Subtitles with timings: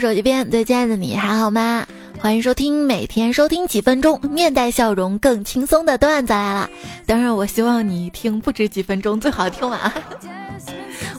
[0.00, 1.86] 手机边最亲爱的你还好吗？
[2.20, 6.70] 欢迎收听每天收听几分钟，面带笑容更轻松的段子来了。
[7.04, 9.92] 当然，我希望你听不止几分钟，最好听完。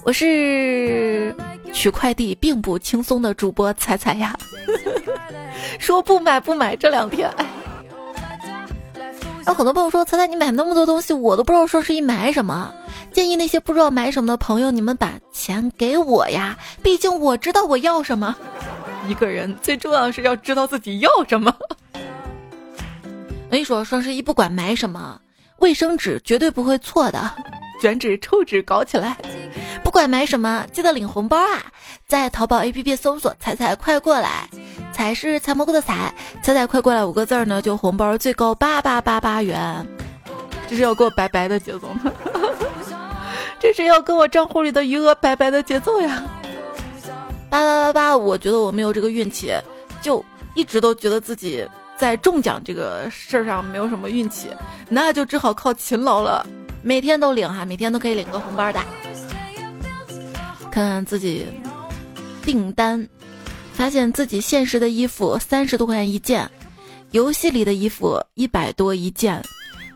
[0.04, 1.36] 我是
[1.74, 4.38] 取快递并不轻松的主播彩彩呀，
[5.78, 7.46] 说不买不买，这两天哎。
[9.46, 12.74] 有很多朋友说彩彩你买那么多东西，我都不知道双十一买什么。
[13.14, 18.36] 建议那些不知道买什么的朋友，你们把钱给我呀，毕竟我知道我要什么。
[19.08, 21.56] 一个人最重要的是要知道自己要什么。
[21.94, 22.00] 我
[23.52, 25.22] 跟你说，双十一不管买什么，
[25.60, 27.32] 卫生纸绝对不会错的，
[27.80, 29.16] 卷纸、抽纸搞起来。
[29.84, 31.62] 不管买什么，记得领红包啊！
[32.08, 34.50] 在淘宝 APP 搜索“彩彩快过来”，
[34.92, 36.12] 彩是采蘑菇的彩，
[36.42, 39.86] 彩彩快过来五个字儿呢，就红包最高八八八八元。
[40.68, 42.12] 这是要给我白白的节奏吗？
[43.64, 46.22] 这是要跟我账户里的余额白白的节奏呀！
[47.50, 49.54] 八八八八，我觉得我没有这个运气，
[50.02, 51.66] 就一直都觉得自己
[51.98, 54.50] 在中奖这个事儿上没有什么运气，
[54.90, 56.46] 那就只好靠勤劳了，
[56.82, 58.82] 每天都领哈，每天都可以领个红包的。
[60.70, 61.48] 看看自己
[62.44, 63.08] 订单，
[63.72, 66.52] 发现自己现实的衣服三十多块钱一件，
[67.12, 69.42] 游戏里的衣服一百多一件，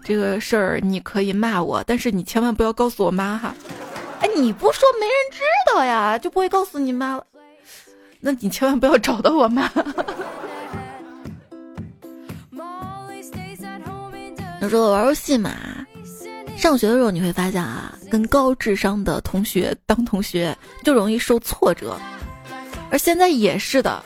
[0.07, 3.53] 这个事儿你可以骂我，但是你千万不要告诉我妈哈。
[4.21, 7.25] 哎，你不说没人知道呀，就不会告诉你妈了。
[8.21, 9.69] 那你千万不要找到我妈。
[14.61, 15.51] 有时候玩游戏嘛，
[16.55, 21.99] 上学的时候你会发现啊，跟高智商的同学当同学就容易受挫折，
[22.89, 24.01] 而现在也是的。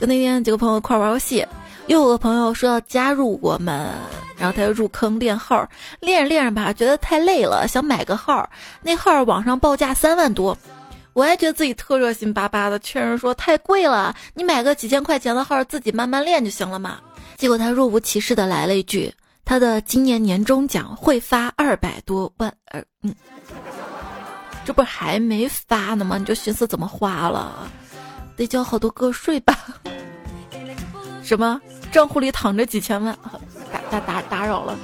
[0.00, 1.46] 就那天几个朋友一块玩游戏，
[1.90, 3.84] 又有个朋友说要加入我们，
[4.38, 8.48] 然后他就入坑练号，练着练着吧，觉得太累了，想买个号，
[8.80, 10.56] 那号网上报价三万多。
[11.14, 17.00] 我还觉得自己特热心巴巴的，劝人说太贵了，你买个几千块钱的号，自己慢慢练就行了嘛。
[17.36, 19.12] 结果他若无其事的来了一句
[19.44, 23.12] ：“他的今年年终奖会发二百多万。”呃，嗯，
[24.64, 26.18] 这不还没发呢吗？
[26.18, 27.68] 你就寻思怎么花了？
[28.36, 29.58] 得交好多个税吧？
[31.30, 31.60] 什么
[31.92, 33.16] 账户里躺着几千万？
[33.72, 34.76] 打打打打扰了。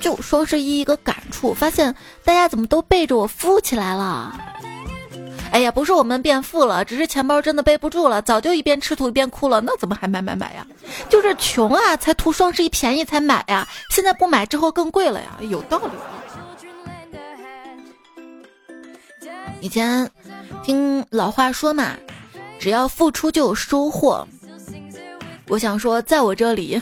[0.00, 4.36] 就双十一一个感触，发现大家怎么都背着我富起来了。
[5.52, 10.66] 哎呀，不是我们变富了，只是钱包真的背不住了，早就一边吃土一边哭了，那怎么还买买买呀？
[11.08, 15.92] 就是穷啊，才图双十一便宜才买呀，现在不买之后更贵了呀，有道理。
[19.60, 20.10] 以前
[20.64, 21.92] 听老话说嘛，
[22.58, 24.26] 只要付出就有收获。
[25.48, 26.80] 我想说，在我这里，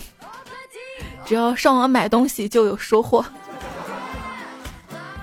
[1.25, 3.25] 只要上网买东西就有收获。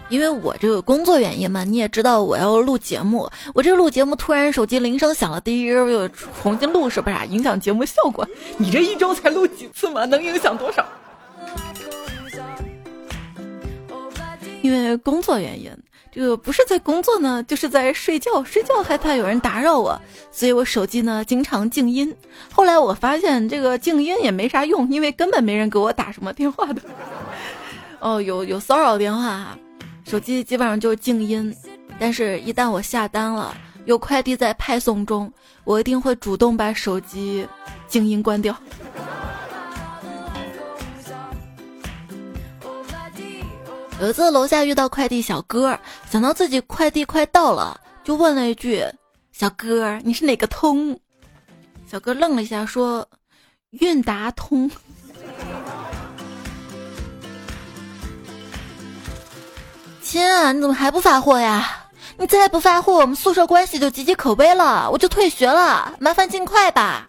[0.10, 7.16] 因为我这个工作原因嘛，你也知道我要录节目，我这录节目突然手机铃声响了，第一又重新录是不是？
[7.28, 8.28] 影响节目效果？
[8.58, 10.04] 你这一周才录几次嘛？
[10.06, 10.86] 能影响多少？
[14.62, 15.72] 因为工作原因，
[16.12, 20.00] 这个不是在工作呢，就是在睡觉，睡觉害怕有人打扰我，
[20.30, 22.14] 所以我手机呢经常静音。
[22.52, 26.82] 后来我发现这个静音也没啥用，因为根本没人给我打什么电话的。
[28.00, 29.58] 哦，有有骚扰电话。
[30.04, 31.56] 手机基本上就是静音，
[31.98, 33.56] 但是，一旦我下单了，
[33.86, 35.32] 有快递在派送中，
[35.64, 37.48] 我一定会主动把手机
[37.88, 38.54] 静音关掉。
[44.02, 45.78] 有一次楼下遇到快递小哥，
[46.10, 48.84] 想到自己快递快到了，就问了一句
[49.32, 51.00] ：“小哥，你是哪个通？”
[51.86, 53.08] 小哥愣了一下，说
[53.80, 54.72] ：“韵达通。”
[60.02, 61.86] 亲啊，你怎么还不发货呀？
[62.18, 65.94] 你再不发货，我们宿舍关系就岌岌可危了，我就退学了。
[66.00, 67.08] 麻烦尽快吧。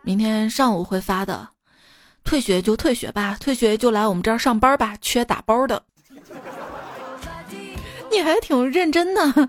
[0.00, 1.46] 明天上午会发的，
[2.24, 5.82] 退学就退学吧，退学就来我们这儿上班吧，缺打包的。
[8.10, 9.32] 你还挺认真的，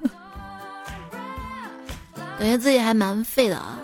[2.40, 3.80] 感觉自己还蛮废的啊。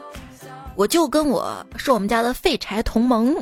[0.76, 3.36] 我就跟我是我们家的废柴同盟。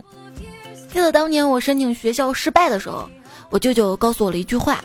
[0.92, 3.10] 记得当年我申请学校失败的时候。
[3.50, 4.84] 我舅舅告诉我了一句话：“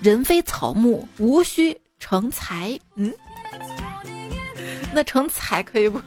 [0.00, 3.12] 人非草木，无需成才。”嗯，
[4.94, 6.00] 那成才可以不？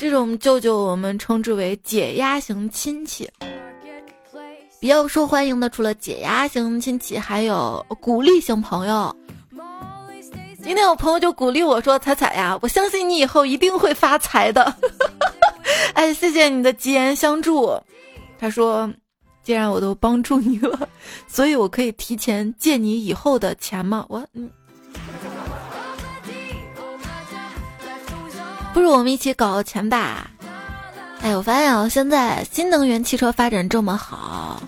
[0.00, 3.28] 这种舅舅我们称之为解压型亲戚。
[4.80, 9.14] 比较受欢迎的，除了解压型亲戚，还有鼓励型朋友。
[10.62, 14.74] 今天我朋友就鼓励我说：“彩彩呀，我相信你以后一定会发财的。
[15.92, 17.78] ”哎，谢谢你的吉言相助。
[18.38, 18.90] 他说
[19.44, 20.88] ：“既然我都帮助你了，
[21.28, 24.50] 所以我可以提前借你以后的钱吗？”我嗯，
[28.72, 30.30] 不如我们一起搞钱吧。
[31.22, 34.62] 哎，我发现啊，现在新能源汽车发展这么好，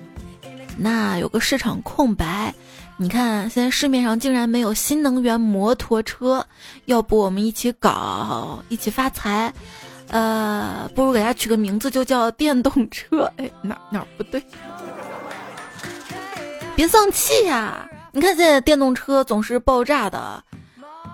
[0.77, 2.53] 那有个市场空白。
[2.99, 6.47] 你看，现在市面上竟然没有新能源摩托车，
[6.85, 9.53] 要不我们一起搞，一起发财？
[10.09, 13.33] 呃，不如给它取个名字，就叫电动车。
[13.39, 14.45] 哎，哪哪不对？
[16.77, 17.89] 别丧气呀！
[18.13, 20.45] 你看现在电动车总是爆炸的，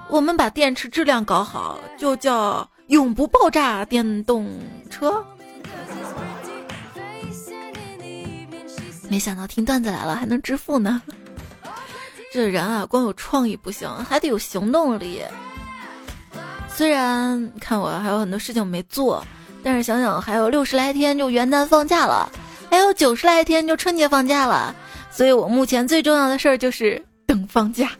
[0.09, 4.47] 我们把电池质量搞好，就叫永不爆炸电动
[4.91, 5.25] 车。
[9.09, 11.01] 没想到听段子来了还能致富呢！
[12.31, 15.23] 这人啊，光有创意不行，还得有行动力。
[16.69, 19.25] 虽然看我还有很多事情没做，
[19.63, 22.31] 但是想想还有六十来天就元旦放假了，
[22.71, 24.75] 还有九十来天就春节放假了。
[25.11, 27.91] 所以我目前最重要的事儿就是等放假。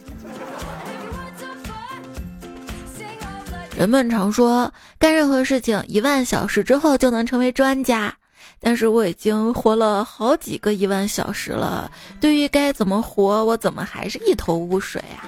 [3.79, 8.13] 人们常说干任何事情一万小时之后就能成为专家，
[8.59, 11.89] 但是我已经活了好几个一万小时了，
[12.21, 15.23] 对于该怎么活，我怎么还是一头雾水啊？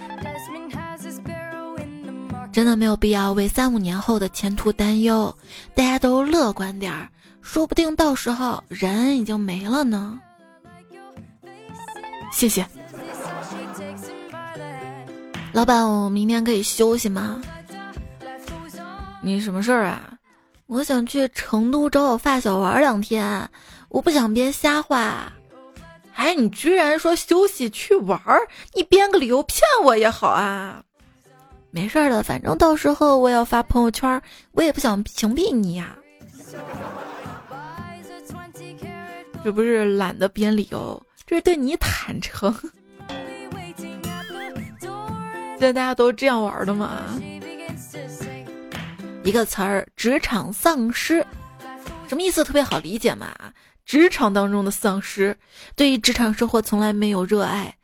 [2.50, 5.32] 真的没有必要为三五年后的前途担忧，
[5.73, 7.08] 大家都乐观点儿，
[7.41, 10.19] 说不定到时候人已经没了呢。
[12.32, 12.67] 谢谢，
[15.52, 17.41] 老板，我明天可以休息吗？
[19.22, 20.14] 你什么事儿啊？
[20.67, 23.49] 我想去成都找我发小玩两天，
[23.88, 25.32] 我不想编瞎话。
[26.14, 28.40] 哎，你居然说休息去玩儿？
[28.75, 30.82] 你编个理由骗我也好啊。
[31.70, 34.20] 没事的，反正到时候我要发朋友圈，
[34.52, 35.96] 我也不想屏蔽你呀。
[39.43, 41.00] 这不是懒得编理由。
[41.26, 42.55] 这是对你坦诚。
[45.58, 47.05] 现在大家都这样玩的吗？
[49.22, 51.25] 一个词儿，职场丧尸，
[52.08, 52.43] 什么意思？
[52.43, 53.32] 特别好理解嘛。
[53.84, 55.37] 职场当中的丧尸，
[55.75, 57.76] 对于职场生活从来没有热爱，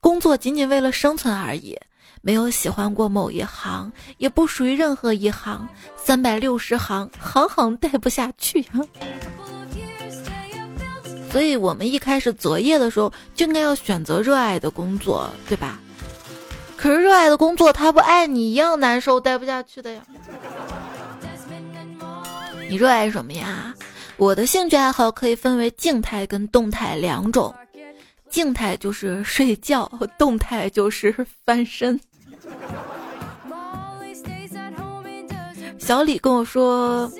[0.00, 1.78] 工作仅仅为了生存而已，
[2.22, 8.68] 没有喜欢过某一行，也不属于任何一行，三百六十行，行行待不下去呀。
[11.30, 15.78] 所以我们一开始择业的时候就应该要选择热爱的工作，对吧？
[16.80, 20.00] 可是热爱的工作他不爱你一样难受，待不下去的呀。
[22.70, 23.74] 你热爱什么呀？
[24.16, 27.54] 我的兴趣爱好可以分为静态跟动态两种，
[28.30, 32.00] 静态就是睡觉，动态就是翻身。
[35.78, 37.12] 小李跟我说，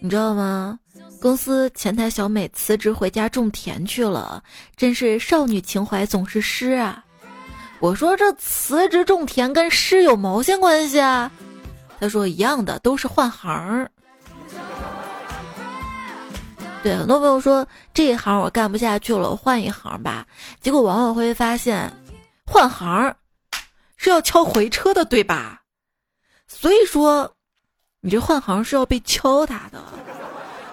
[0.00, 0.80] 你知道吗？
[1.20, 4.42] 公司前台小美辞职回家种田去了，
[4.76, 7.04] 真是少女情怀总是诗啊！
[7.78, 11.30] 我说这辞职种田跟诗有毛线关系啊？
[12.00, 13.90] 他说一样的，都是换行儿。
[16.82, 20.26] 对，很多朋友说这一行我干不下去了，我换一行吧。
[20.60, 21.92] 结果往往会发现，
[22.46, 23.14] 换行
[23.96, 25.62] 是要敲回车的，对吧？
[26.46, 27.30] 所以说，
[28.00, 29.82] 你这换行是要被敲打的。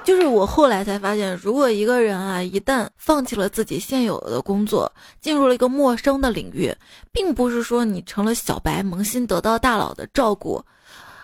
[0.03, 4.91] 就是我后来才发现，如果一个人啊，一旦放弃了自己现有的工作，
[5.21, 6.75] 进入了一个陌生的领域，
[7.11, 10.61] 并不是说你成了小白萌新得到大佬的照顾，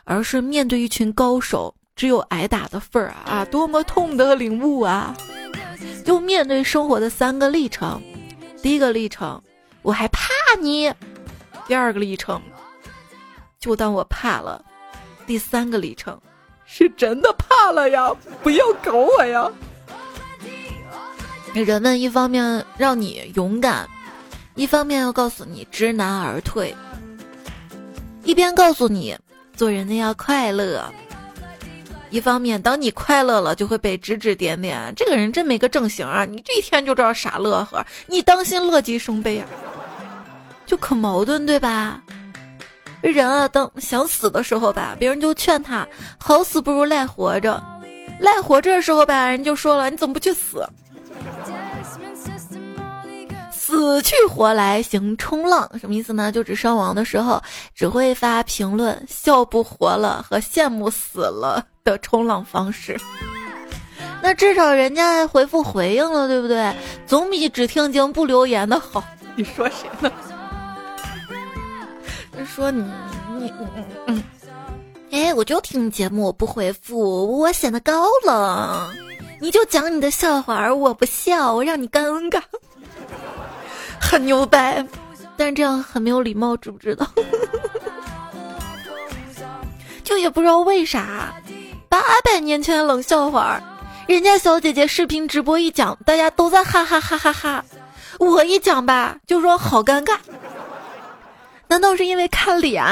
[0.06, 3.44] 而是面对一群高手，只有挨打的份儿啊！
[3.46, 5.16] 多么痛的领悟啊！
[6.06, 8.02] 就面对生活的三个历程：
[8.62, 9.42] 第一个历程，
[9.82, 10.30] 我还怕
[10.62, 10.90] 你；
[11.68, 12.42] 第二个历程，
[13.60, 14.64] 就当我怕了；
[15.28, 16.18] 第三个历程。
[16.72, 18.12] 是真的怕了呀！
[18.44, 19.52] 不要搞我呀！
[21.56, 23.90] 人们一方面让你勇敢，
[24.54, 26.74] 一方面又告诉你知难而退。
[28.24, 29.18] 一边告诉你
[29.56, 30.86] 做人呢要快乐，
[32.12, 34.94] 一方面当你快乐了，就会被指指点点。
[34.96, 36.24] 这个人真没个正形啊！
[36.24, 39.48] 你这一天就知道傻乐呵，你当心乐极生悲啊！
[40.68, 42.00] 就可矛盾，对吧？
[43.02, 45.88] 人啊，当想死的时候吧，别人就劝他
[46.18, 47.62] 好死不如赖活着；
[48.20, 50.68] 赖活着的时候吧，人就说了你怎么不去死？
[53.52, 56.32] 死去活来行冲浪，什么意思呢？
[56.32, 57.42] 就指伤亡的时候
[57.76, 63.00] 只会发评论笑不活了和羡慕死了的冲浪方式。
[64.22, 66.76] 那至少人家回复回应了，对不对？
[67.06, 69.04] 总比只听经不留言的好。
[69.36, 70.12] 你说谁呢？
[72.46, 72.82] 说你
[73.38, 73.54] 你
[74.08, 74.24] 嗯嗯，
[75.12, 78.90] 哎，我就听节目，我不回复，我显得高冷。
[79.42, 82.42] 你就讲你的笑话，而我不笑，我让你尴尬，
[84.02, 84.86] 很牛掰，
[85.38, 87.08] 但是这样很没有礼貌，知不知道？
[90.04, 91.34] 就也不知道为啥，
[91.88, 93.62] 八百年前的冷笑话，
[94.08, 97.64] 人家小姐姐视频直播一讲，大家都在哈哈哈哈哈。
[98.20, 100.18] 我一讲吧，就说好尴尬。
[101.70, 102.84] 难道是因为看脸？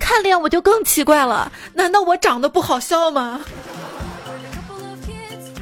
[0.00, 1.52] 看脸我就更奇怪了。
[1.74, 3.40] 难道我长得不好笑吗？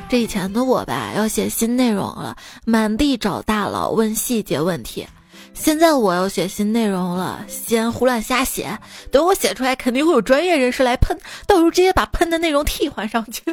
[0.09, 5.05] 这以前的我吧，要写新内容了，满地找大佬问细节问题。
[5.53, 8.79] 现在我要写新内容了，先胡乱瞎写。
[9.11, 11.19] 等我写出来，肯定会有专业人士来喷，
[11.49, 13.43] 到时候直接把喷的内容替换上去。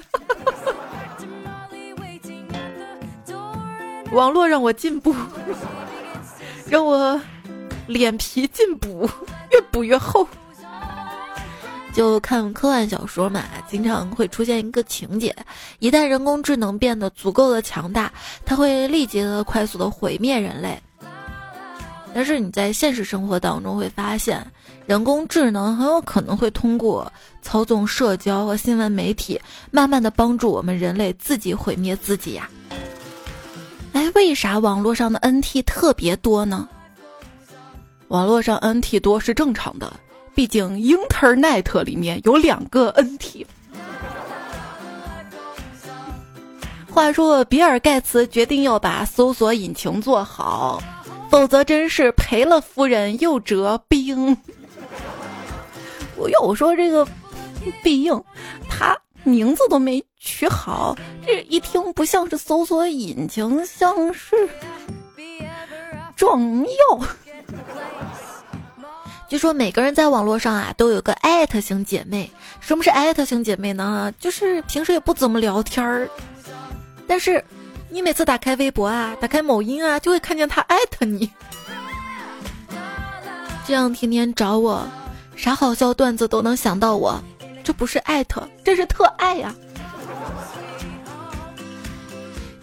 [4.13, 5.15] 网络让我进步，
[6.67, 7.19] 让我
[7.87, 9.09] 脸皮进补，
[9.51, 10.27] 越补越厚。
[11.93, 15.35] 就看科幻小说嘛，经常会出现一个情节：
[15.77, 18.11] 一旦人工智能变得足够的强大，
[18.43, 20.81] 它会立即的、快速的毁灭人类。
[22.15, 24.43] 但是你在现实生活当中会发现，
[24.87, 27.11] 人工智能很有可能会通过
[27.43, 32.49] 操纵社交和新闻媒体，慢慢的帮助我们人类自己毁灭自己呀。
[33.93, 36.67] 哎，为啥网络上的 NT 特别多呢？
[38.13, 39.91] 网络上 NT 多是正常的，
[40.35, 43.43] 毕竟 Internet 里面有两个 NT。
[46.91, 50.79] 话说，比尔盖茨决定要把搜索引擎做好，
[51.31, 54.37] 否则真是赔了夫人又折兵。
[56.15, 57.07] 我有说这个
[57.81, 58.23] 必应，
[58.69, 58.95] 他。
[59.25, 64.35] 名字都没取好，这一听不像是搜索引擎，像是
[66.15, 67.07] 壮药。
[69.29, 72.29] 据说每个人在网络上啊都有个艾特型姐妹。
[72.59, 74.13] 什么是艾特型姐妹呢？
[74.19, 76.07] 就是平时也不怎么聊天儿，
[77.07, 77.43] 但是
[77.89, 81.29] 你每次打开微博啊、打开某音啊，就会看见她艾特你，
[83.67, 84.87] 这样天天找我，
[85.35, 87.21] 啥好笑段子都能想到我。
[87.63, 89.53] 这不是艾特，这是特爱呀！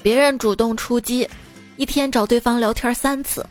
[0.02, 1.28] 别人主动出击，
[1.76, 3.42] 一天找对方聊天三次；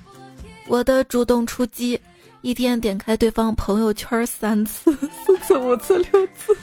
[0.70, 2.00] 我的主动出击，
[2.42, 4.96] 一天点开对方朋友圈三次、
[5.26, 6.56] 四次、五次、六次。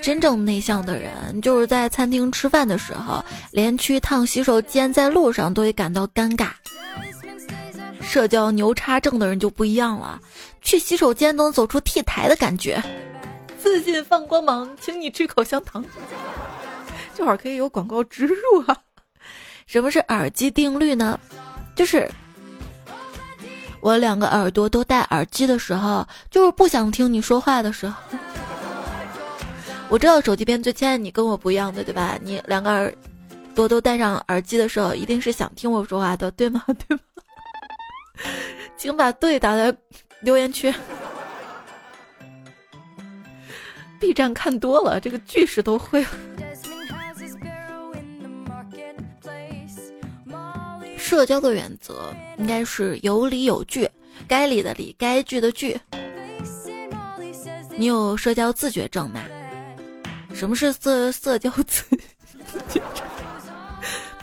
[0.00, 6.48] 真正内向的人，就是在餐厅吃饭的时候，连去趟洗手间在路上都会感到尴尬。
[8.00, 10.18] 社交牛叉症的人就不一样了。
[10.62, 12.82] 去洗手间能走出 T 台的感觉，
[13.62, 15.84] 自信放光芒，请你吃口香糖，
[17.14, 18.34] 这会儿可以有广告植入
[18.66, 18.74] 啊！
[19.66, 21.20] 什么是耳机定律呢？
[21.80, 22.06] 就是
[23.80, 27.94] 我两个耳朵都戴耳机的时候，就是不想听你说话的时候。
[29.88, 32.18] 我知道手机边最亲爱的你跟我不一样的，对吧？
[32.22, 32.94] 你两个耳
[33.54, 36.62] 朵都戴上耳机的时候，一定是想听我说话的，对吗？
[36.68, 37.00] 对吗？
[38.76, 39.74] 请把“对”打在。
[40.20, 40.70] 留言区，
[43.98, 46.04] B 站看多了，这个句式都会。
[51.10, 53.90] 社交的原则应该是有理有据，
[54.28, 55.76] 该理的理，该据的据。
[57.76, 59.20] 你有社交自觉症吗？
[60.32, 61.82] 什么是社社交自
[62.68, 63.12] 觉症？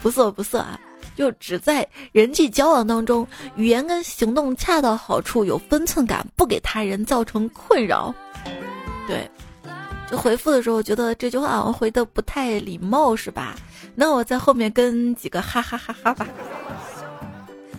[0.00, 0.80] 不色不色啊。
[1.14, 8.14] 就只在人际交往当中，语言跟行动恰到好处，有分寸感，不给他人造成困扰。
[9.06, 9.30] 对，
[10.10, 13.54] 就回复的时候觉得这句话我回的不太礼貌，是吧？
[13.94, 16.26] 那我在后面跟几个哈哈哈哈吧。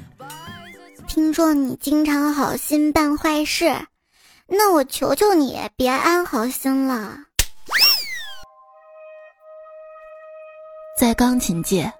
[1.08, 3.76] 听说你经常好心办坏事，
[4.46, 7.18] 那我求求你别安好心了。
[10.98, 11.92] 在钢琴界。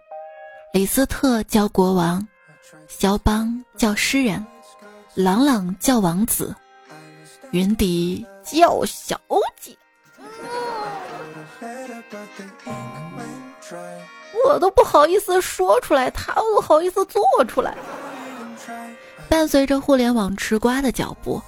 [0.72, 2.28] 李斯特叫国王，
[2.88, 4.46] 肖邦叫诗人，
[5.16, 6.56] 朗朗叫王子，
[7.50, 9.20] 云迪叫小
[14.50, 17.78] 我都不好意思说出来，他都好意思做出来。
[19.28, 21.40] 伴随着互联网吃瓜的脚步，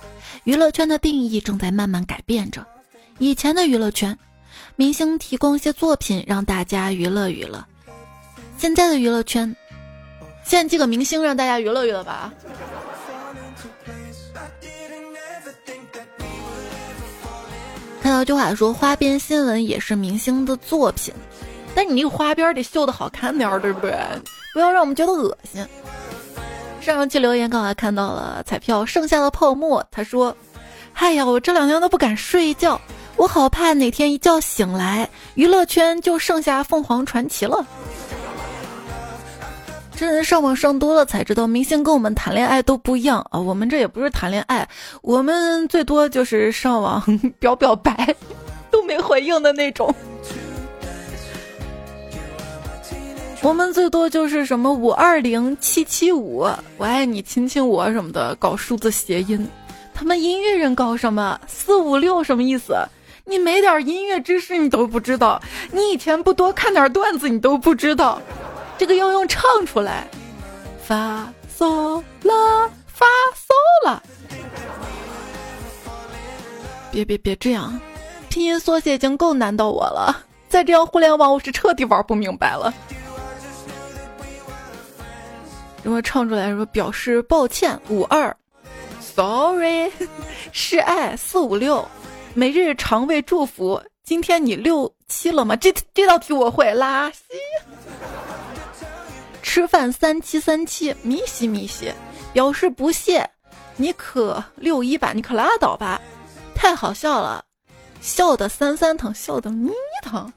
[0.44, 2.64] 娱乐圈的定义正在慢慢改变着。
[3.18, 4.16] 以前的娱乐圈，
[4.76, 7.66] 明星提供一些作品让大家娱乐娱乐。
[8.60, 9.56] 现在的娱乐圈，
[10.44, 12.32] 现在几个明星让大家娱乐娱乐吧。
[18.00, 21.12] 看到句话说，花边新闻也是明星的作品，
[21.74, 23.96] 但你那个花边得绣的好看点儿，对不对？
[24.54, 25.66] 不要让我们觉得恶心。
[26.82, 30.36] 上期留言刚才看到了彩票剩下的泡沫，他说
[30.96, 32.82] ：“哎呀，我这两天都不敢睡觉，
[33.16, 37.66] 我好怕哪天一觉醒来，娱乐圈就剩下凤凰传奇了。”
[39.96, 43.40] 这上网上多了才知道，明星跟我们谈恋爱都不一样啊！
[43.40, 44.68] 我们这也不是谈恋爱，
[45.04, 47.02] 我们最多就是上网
[47.38, 48.16] 表表白，
[48.72, 49.94] 都没回应的那种。
[53.44, 59.50] 我们最多就是什么五二零七七五，我爱你亲亲我什么的，搞数字谐音。
[59.96, 62.76] 他们音乐人搞什么四五六什么意思？
[63.26, 68.22] 你没点音乐知识你都不知道，你以前不多看点段子你都不知道，
[68.78, 70.08] 这个要用唱出来，
[70.84, 74.04] 发嗦啦发嗦啦。
[76.92, 77.80] 别别别这样，
[78.30, 82.72] 拼音缩写已经够难到我了，再这样互联网我是彻底玩不明白了。
[85.84, 88.36] 如果唱出来说表示抱歉，五二
[89.00, 89.92] ，sorry，
[90.54, 91.88] 示爱四五六，
[92.36, 93.82] 每日肠胃祝福。
[94.04, 95.56] 今天你六七了吗？
[95.56, 97.20] 这这道题我会，拉稀。
[99.42, 101.92] 吃饭三七三七，咪西咪西，
[102.32, 103.28] 表示不屑。
[103.76, 106.00] 你可六一吧，你可拉倒吧，
[106.54, 107.44] 太好笑了，
[108.02, 109.72] 笑的三三疼，笑的咪
[110.04, 110.32] 疼。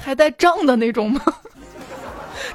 [0.00, 1.20] 还带胀的那种吗？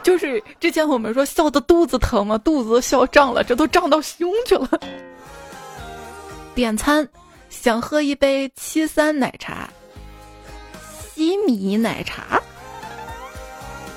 [0.03, 2.38] 就是之前我们说笑的肚子疼吗？
[2.38, 4.69] 肚子都笑胀了，这都胀到胸去了。
[6.53, 7.07] 点餐，
[7.50, 9.69] 想喝一杯七三奶茶，
[11.15, 12.39] 西米奶茶。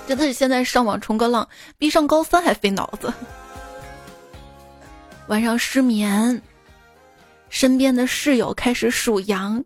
[0.07, 1.47] 真的是现在上网冲个浪，
[1.77, 3.13] 比上高三还费脑子。
[5.27, 6.41] 晚上失眠，
[7.49, 9.65] 身边的室友开始数羊，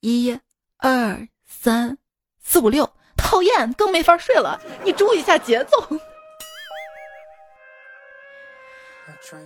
[0.00, 0.36] 一、
[0.78, 1.98] 二、三、
[2.42, 2.90] 四、五、六。
[3.30, 4.60] 讨厌，更没法睡了。
[4.82, 6.00] 你注意一下节奏。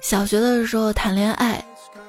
[0.01, 1.63] 小学的时候谈恋爱，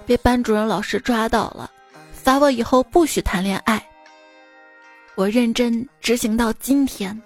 [0.06, 1.70] 被班主任老师抓到了，
[2.14, 3.86] 罚我以后不许谈恋爱。
[5.16, 7.22] 我认真执行到今天。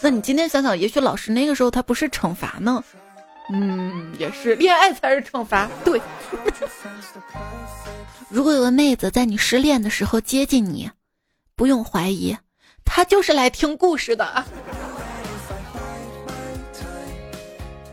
[0.00, 2.82] 那你今天想想，也许老师那个时候他不是惩罚呢？
[3.52, 5.70] 嗯，也是，恋爱才是惩罚。
[5.84, 6.02] 对。
[8.28, 10.90] 如果有个妹子在你失恋的时候接近你，
[11.54, 12.36] 不用怀疑。
[12.86, 14.42] 他就是来听故事的。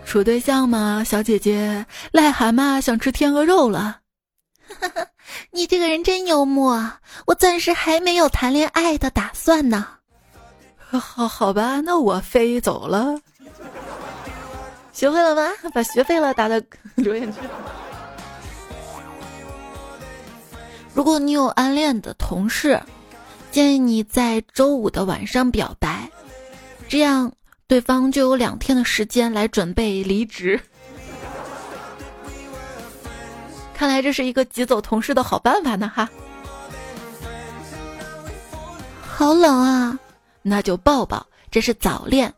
[0.05, 1.85] 处对象吗，小姐姐？
[2.13, 3.99] 癞蛤蟆想吃天鹅肉了。
[5.51, 6.89] 你这个人真幽默。
[7.25, 9.87] 我暂时还没有谈恋爱的打算呢。
[10.77, 13.19] 好好吧，那我飞走了。
[14.93, 15.49] 学会了吗？
[15.73, 16.63] 把学费了打在
[16.95, 17.39] 留言区。
[20.93, 22.79] 如果你有暗恋的同事。
[23.53, 26.09] 建议你在周五的晚上表白，
[26.87, 27.31] 这样
[27.67, 30.59] 对方就有两天的时间来准备离职。
[33.75, 36.09] 看来这是一个挤走同事的好办法呢，哈。
[39.03, 39.99] 好冷啊，
[40.41, 42.33] 那就抱抱，这是早恋。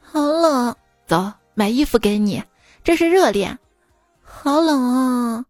[0.00, 0.76] 好冷，
[1.08, 2.40] 走，买衣服给你，
[2.84, 3.58] 这是热恋。
[4.22, 5.44] 好冷啊，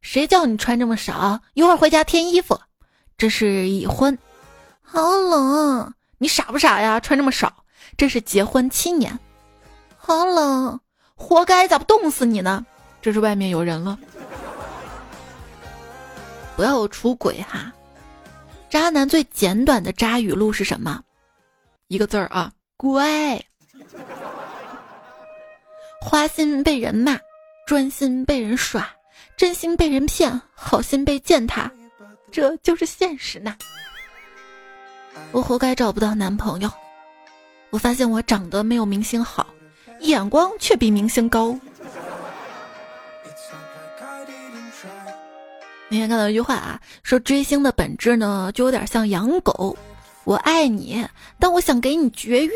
[0.00, 1.38] 谁叫你穿这么少？
[1.52, 2.58] 一会儿回家添衣服，
[3.18, 4.18] 这是已婚。
[4.86, 6.98] 好冷，你傻不傻呀？
[7.00, 7.52] 穿这么少，
[7.96, 9.18] 这是结婚七年。
[9.96, 10.80] 好冷，
[11.16, 12.64] 活该，咋不冻死你呢？
[13.02, 13.98] 这是外面有人了。
[16.56, 17.72] 不要出轨哈！
[18.70, 21.02] 渣男最简短的渣语录是什么？
[21.88, 23.38] 一个字儿啊，乖。
[26.00, 27.18] 花心被人骂，
[27.66, 28.88] 专心被人耍，
[29.36, 31.70] 真心被人骗，好心被践踏，
[32.30, 33.56] 这就是现实呐。
[35.32, 36.70] 我活该找不到男朋友。
[37.70, 39.46] 我发现我长得没有明星好，
[40.00, 41.58] 眼光却比明星高。
[45.88, 49.76] 那天看到一句话啊，说追星的本质呢，就有点像养狗。
[50.24, 51.06] 我爱你，
[51.38, 52.50] 但我想给你绝育。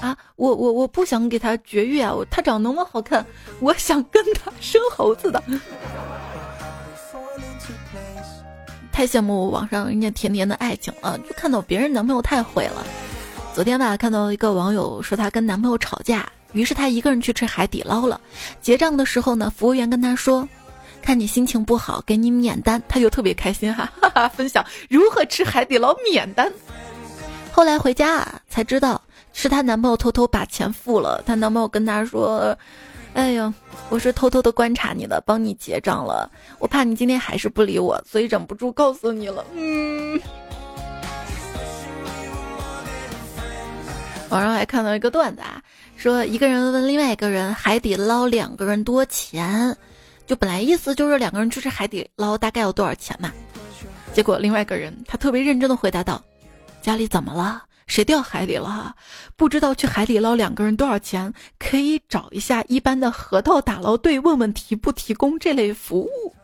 [0.00, 3.24] 啊，我我我不想给他绝育啊，他长那么好看，
[3.60, 5.42] 我想跟他生猴子的。
[8.96, 12.82] 太羡慕网上人家甜甜的爱情了，就看到别人男朋友太毁了。
[13.54, 18.18] 昨天吧，看到一个网友说她跟男朋友吵架，于是她一个人去吃海底捞了。
[18.62, 20.48] 结账的时候呢，服务员跟她说
[21.04, 26.50] ：“看你心情不好，给你免单。”她就特别开心哈， 哈哈，分享如何吃海底捞免单。
[27.52, 29.02] 后来回家啊，才知道
[29.34, 31.22] 是她男朋友偷偷把钱付了。
[31.26, 32.56] 她男朋友跟她说。
[33.16, 33.50] 哎呦，
[33.88, 36.30] 我是偷偷的观察你的，帮你结账了。
[36.58, 39.42] 我怕你今天还是不理我，所以忍不住告诉你了。
[39.54, 40.20] 嗯。
[44.28, 45.62] 网上还看到一个段子啊，
[45.96, 49.74] 说一个人问另外一个人海底捞两个人多钱，
[50.26, 53.32] 就本来意思就是两个人去吃海底捞大概要多少钱嘛。
[54.12, 56.22] 结果另外一个人他特别认真的回答道
[56.82, 57.62] ：“家里怎么了？
[57.86, 58.94] 谁掉海里了哈？
[59.36, 61.32] 不知道去海底捞两个人多少钱？
[61.58, 66.34] 可以找一下一般的河道打捞队，问问提不提供这类服务。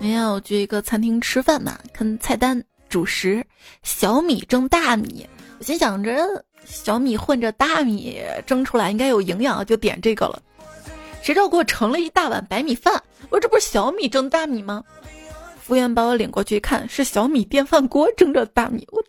[0.00, 3.46] 那天我去一个餐厅吃饭嘛，看菜单主食
[3.82, 5.26] 小米蒸大米，
[5.58, 10.42] 我心想着小米混着大米蒸出来应该有营养，就点这个了。
[11.22, 12.92] 谁知道给我盛了一大碗白米饭，
[13.30, 14.84] 我说这不是小米蒸大米吗？
[15.64, 18.86] 服务员把我领过去一看，是小米电饭锅蒸着大米。
[18.92, 19.02] 我，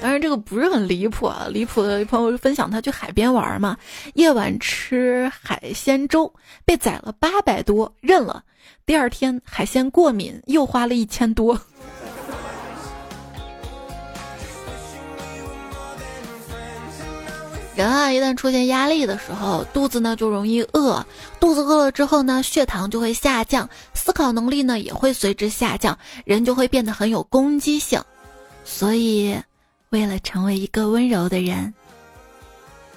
[0.00, 1.48] 当然这个不是很离谱啊。
[1.50, 3.76] 离谱的朋友分享他去海边玩嘛，
[4.14, 6.32] 夜晚吃海鲜粥，
[6.64, 8.44] 被宰了八百多，认了。
[8.86, 11.60] 第二天海鲜过敏，又花了一千多。
[17.80, 21.02] 人啊，一旦出现压力的时候，肚子呢就容易饿，
[21.40, 27.98] 肚子饿了之后呢，血糖就会下降，思考能力呢也会随之下降，人就会变得很有攻击性。
[28.66, 29.34] 所以，
[29.88, 31.72] 为了成为一个温柔的人，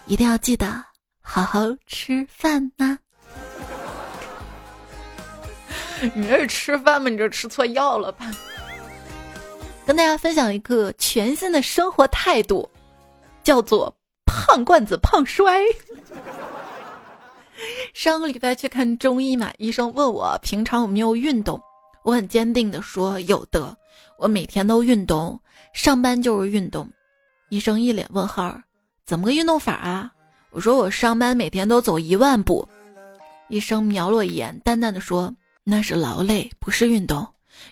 [0.06, 0.84] 一定要记得
[1.22, 3.00] 好好吃饭呐。
[6.14, 7.08] 你这是吃饭吗？
[7.08, 8.30] 你这吃错药了吧？
[9.86, 12.70] 跟大家分享一个全新的生活态度，
[13.46, 13.96] 叫做。
[14.34, 15.62] 胖罐子胖摔。
[17.94, 21.62] 上个礼拜去看中医嘛，医生问我平常有没有运动，
[22.04, 23.78] 我很坚定的说有的，
[24.18, 25.40] 我每天都运动，
[25.74, 26.90] 上班就是运动。
[27.50, 28.60] 医生一脸问号，
[29.06, 30.12] 怎么个运动法啊？
[30.50, 32.68] 我说我上班每天都走一万步。
[33.50, 37.26] 医生瞄了我一眼，淡淡的说那是劳累，不是运动，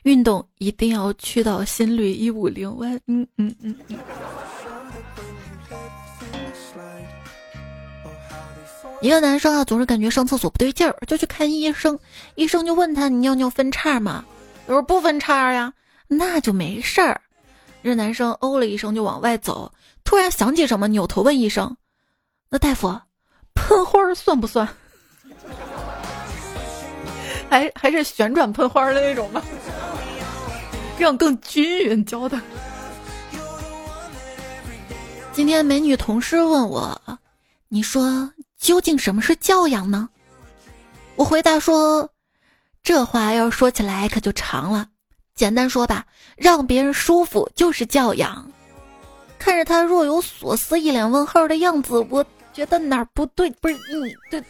[0.04, 3.00] 运动一定要去到心率一五零万。
[3.08, 3.98] 嗯嗯嗯嗯。
[9.02, 12.00] 一个男生啊，总是感觉上厕所不对劲儿，就去看医生。
[12.36, 14.24] 医生就问他：“你尿尿分叉吗？”
[14.68, 15.74] 我说：“不分叉呀。”
[16.08, 17.20] 那就没事儿。
[17.84, 21.76] 这男生哦了一声就往外走，突然想起什么，扭头问医生
[22.50, 22.96] ：“那大夫，
[23.56, 24.68] 喷花算不算？
[27.50, 29.42] 还还是旋转喷花的那种吗？
[31.00, 32.40] 这样更均匀教的。”
[35.34, 37.02] 今天美女同事问我
[37.68, 38.32] ：“你说？”
[38.62, 40.08] 究竟什么是教养呢？
[41.16, 42.08] 我回答说，
[42.84, 44.88] 这话要说起来可就长了。
[45.34, 46.06] 简单说吧，
[46.38, 48.50] 让别人舒服就是教养。
[49.40, 53.50] 看着他若有所思、一脸问号的样子，我觉得哪儿不对？
[53.50, 54.44] 不是你对，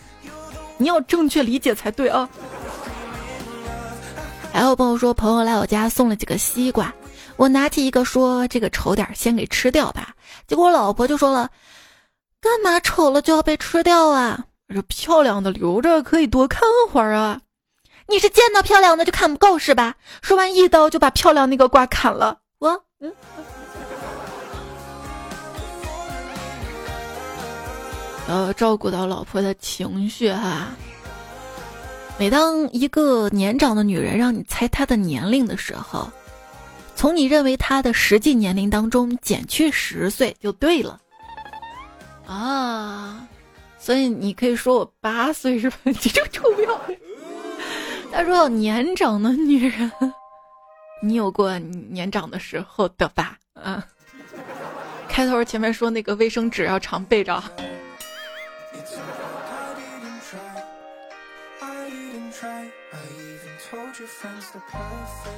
[0.77, 2.29] 你要正确理解才对啊。
[4.51, 6.93] 还有朋友说，朋友来我家送了几个西瓜，
[7.37, 10.13] 我拿起一个说：“这个丑点，先给吃掉吧。”
[10.45, 11.49] 结果我老婆就说了。
[12.41, 14.45] 干嘛丑了就要被吃掉啊？
[14.73, 17.39] 这漂亮的留着可以多看会儿啊！
[18.07, 19.95] 你是见到漂亮的就看不够是吧？
[20.23, 22.39] 说完一刀就把漂亮那个瓜砍了。
[22.57, 23.13] 我嗯，
[28.27, 30.69] 要照顾到老婆的情绪哈。
[32.17, 36.09] 每当一个年长的女人让你猜她的年龄的时候，
[36.95, 41.00] 从你认为她的实际年龄当中减去十岁就对了。
[42.31, 43.27] 啊，
[43.77, 45.75] 所以你可以说我八岁是吧？
[45.83, 46.97] 你 这个臭不要脸！
[48.09, 49.91] 他说年长的女人，
[51.03, 53.37] 你有过年长的时候的吧？
[53.55, 53.83] 嗯，
[55.09, 57.43] 开头前面说那个卫生纸要常备着，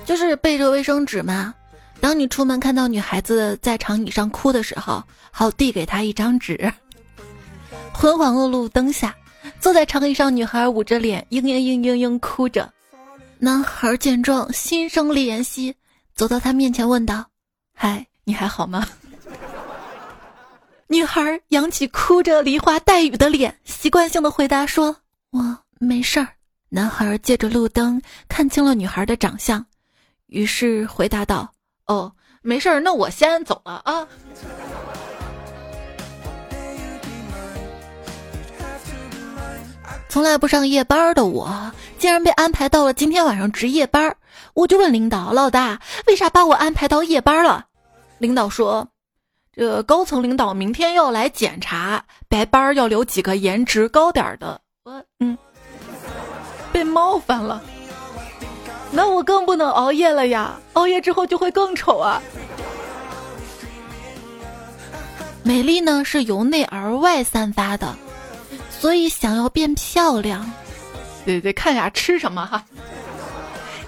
[0.05, 1.55] 就是备着卫生纸嘛。
[1.99, 5.01] 当你出门看到女孩子在长椅上哭的时候，
[5.31, 6.71] 好递给她一张纸。
[7.93, 9.15] 昏黄的路灯下，
[9.59, 12.71] 坐在长椅上，女孩捂着脸，嘤嘤嘤嘤嘤哭着。
[13.39, 15.75] 男孩见状，心生怜惜，
[16.15, 17.25] 走到她面前问道
[17.75, 18.87] ：“嗨，你还好吗？”
[20.87, 24.95] 女孩扬起哭着梨花带雨的脸，习惯性的回答说
[25.31, 26.27] ：“我没事儿。”
[26.69, 29.65] 男孩借着路灯看清了女孩的长相，
[30.27, 31.51] 于是回答道。
[31.85, 34.07] 哦，没事儿，那我先走了啊。
[40.13, 44.15] 从来不上夜班的我，竟然被安排到了今天晚上值夜班。
[44.53, 47.65] 我就问领导：“老大，为啥把我安排到夜班了？”
[48.21, 48.87] 领导说
[49.57, 55.35] ：“这高层领导明天要来检查，白班要留几个颜值高点的。”我嗯，
[56.71, 57.59] 被冒犯了。
[58.91, 60.59] 那我更不能熬夜了呀！
[60.73, 62.21] 熬夜之后就会更丑啊。
[65.41, 67.95] 美丽呢是由内而外散发的，
[68.83, 70.45] 所以想要变漂亮，
[71.23, 72.61] 对对看一下吃什么哈。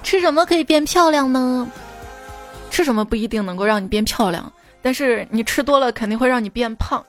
[0.03, 1.69] 吃什么可以变漂亮呢？
[2.71, 4.49] 吃什么不一定能够让你变漂亮，
[4.81, 7.05] 但是你吃多了肯定会让你变胖。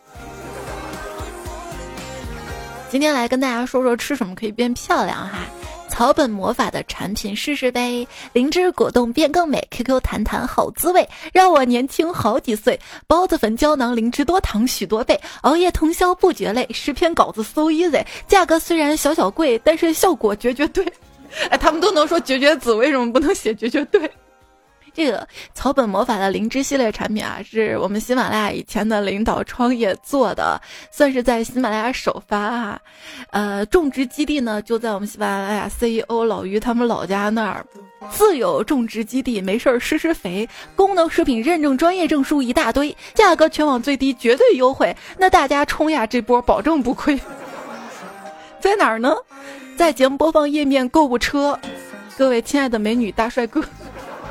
[2.91, 5.39] 今天来跟大家说说吃什么可以变漂亮哈。
[5.97, 12.79] 草本魔法的产品试试呗，灵芝果冻变更美，QQ 弹弹好滋味，让我年轻好几岁。
[13.07, 16.69] 包子粉胶囊灵芝多糖许多倍，熬夜通宵不觉累。
[16.71, 20.85] 十篇稿子 so easy，价格虽然小小贵，但是效果绝绝对。
[21.49, 24.11] 哎，他们都能说绝绝子，为什么不能写绝绝对？
[24.97, 30.59] 这个草本魔法的灵芝系列产品啊，是我们喜马拉雅以前的领导创业做的，
[30.91, 32.81] 算是在喜马拉雅首发啊。
[33.31, 37.67] 呃，种植基地呢就在我们喜马拉雅 CEO 老于他们老家那儿，
[38.11, 44.97] 自有种植基地，没事儿施施肥，功能食品认证专业证书一大堆，价格全网最低，绝对优惠。
[45.19, 47.21] 那大家冲呀，这波保证不亏。
[48.61, 49.15] 在哪儿呢？
[49.77, 51.61] 在节目播放页面购物车。
[52.17, 53.63] 各位亲爱的美女大帅哥。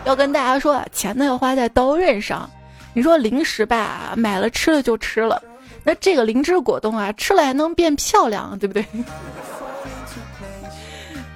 [0.05, 2.49] 要跟大家说，钱呢要花在刀刃上。
[2.93, 5.41] 你说零食吧，买了吃了就吃了。
[5.83, 8.85] 那这个灵芝果冻啊，吃了还能变漂亮，对不对？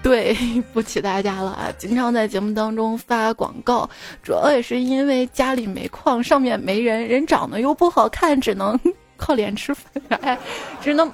[0.01, 0.33] 对
[0.71, 1.67] 不起大家了啊！
[1.77, 3.89] 经常在节目当中发广告，
[4.23, 8.79] 主要也是因为家里没矿，上面没人，人长得又不好看，只能
[9.17, 10.37] 靠脸吃饭，哎，
[10.81, 11.11] 只能。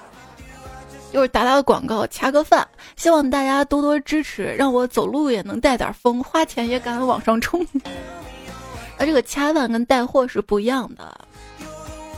[1.15, 7.65] 就是打打广告，掐个饭，希望大家多多支持，让我走路也能带点风，花钱也敢往上冲。
[8.99, 11.17] 啊，这个掐饭跟带货是不一样的，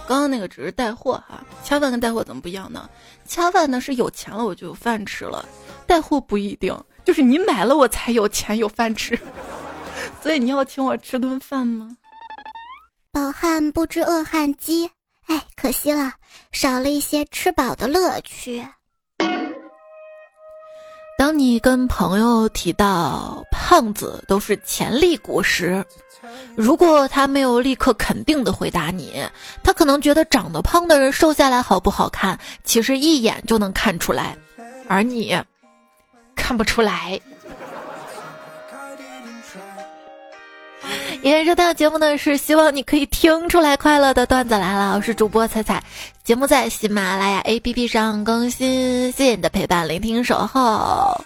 [0.07, 2.89] 刚刚那个只是带货哈，掐饭跟带货怎么不一样呢？
[3.23, 5.47] 掐饭呢是有钱了我就有饭吃了，
[5.85, 9.15] 带货不一定，就是你买了我才有钱有饭吃，
[10.23, 11.95] 所以你要请我吃顿饭吗？
[13.11, 14.89] 饱汉不知饿汉饥，
[15.27, 16.13] 哎，可惜了，
[16.51, 18.67] 少了一些吃饱的乐趣。
[21.17, 25.83] 当你跟朋友提到胖子都是潜力股时，
[26.55, 29.25] 如果他没有立刻肯定的回答你，
[29.63, 34.37] 他可能觉得长得胖的人瘦下来好不好看，其实一眼就能看出来，
[34.87, 35.35] 而你
[36.35, 37.19] 看不出来。
[41.19, 44.95] 今天这档节目呢，是希望你可以听出来快乐的段子来了。
[44.95, 45.83] 我是主播彩彩，
[46.23, 49.11] 节目在喜马拉雅 APP 上更新。
[49.11, 51.19] 谢谢你的陪伴、聆听、守候，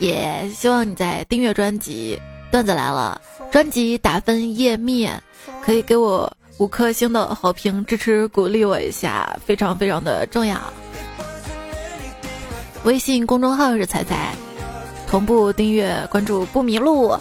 [0.00, 2.20] 也希望你在订阅专辑
[2.50, 3.20] 《段子来了》
[3.52, 5.22] 专辑打分页面，
[5.64, 10.58] 可以给我五颗星的好评，支持鼓励我一下，非常非常的重要。
[12.82, 14.34] 微信公众号是彩彩，
[15.06, 17.16] 同步订阅关注不迷路。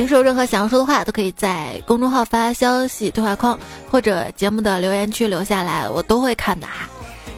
[0.00, 3.60] 平时有任何想要说的话，都可以在公众号发消息对话框
[3.90, 6.88] 或者节目的留言区留下来，我都会看的哈。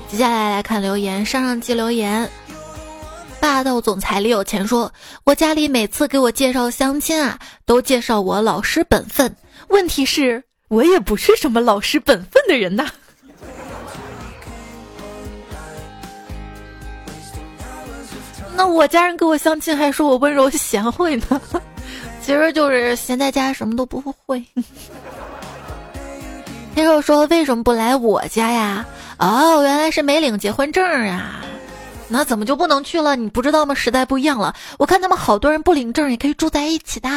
[0.09, 2.31] 接下来来看留言，上上期留言，
[3.41, 4.93] 霸道总裁李有钱说
[5.27, 9.35] ：“我家里每次给我介绍相亲啊，都介绍我老实本分，
[9.67, 12.87] 问题是，我也不是什么老实本分的人呐。
[18.55, 21.43] 那我家人给我相亲，还说我温柔贤惠呢。”
[22.25, 24.43] 其实就是闲在家什么都不会。
[26.75, 28.87] 听说说为什么不来我家呀？
[29.19, 31.41] 哦，原来是没领结婚证啊。
[32.09, 33.17] 那怎么就不能去了？
[33.17, 33.75] 你不知道吗？
[33.75, 34.55] 时代不一样了。
[34.79, 37.09] 我看他们好多人不领证也可以住在一起的。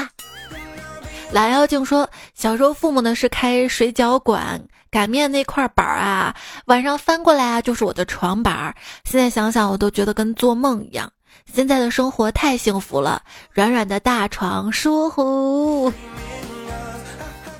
[1.31, 8.75] 懒妖精说，小时候父母呢是开水饺馆，擀面那块板儿啊，晚上翻过来啊就是我的床板儿。
[9.03, 11.11] 现在想想我都觉得跟做梦一样。
[11.53, 15.93] 现在的生活太幸福了，软软的大床舒服，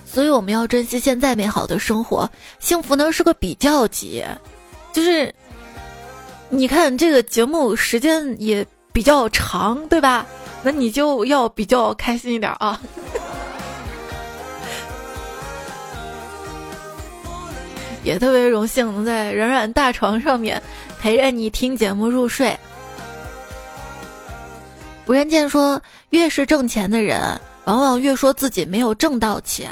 [0.06, 2.30] 所以我们要珍惜现在美好的生活。
[2.60, 4.26] 幸福呢是个比较级，
[4.92, 5.34] 就是
[6.50, 10.26] 你看这个节目时间也比较长，对吧？
[10.62, 12.82] 那你就要比较开心一点啊。
[18.04, 20.62] 也特别荣幸能在软软大床上面
[21.00, 22.58] 陪着你听节目入睡。
[25.08, 29.70] 吴仁健说：“越是挣钱的人，往往越说自己没有挣到钱。”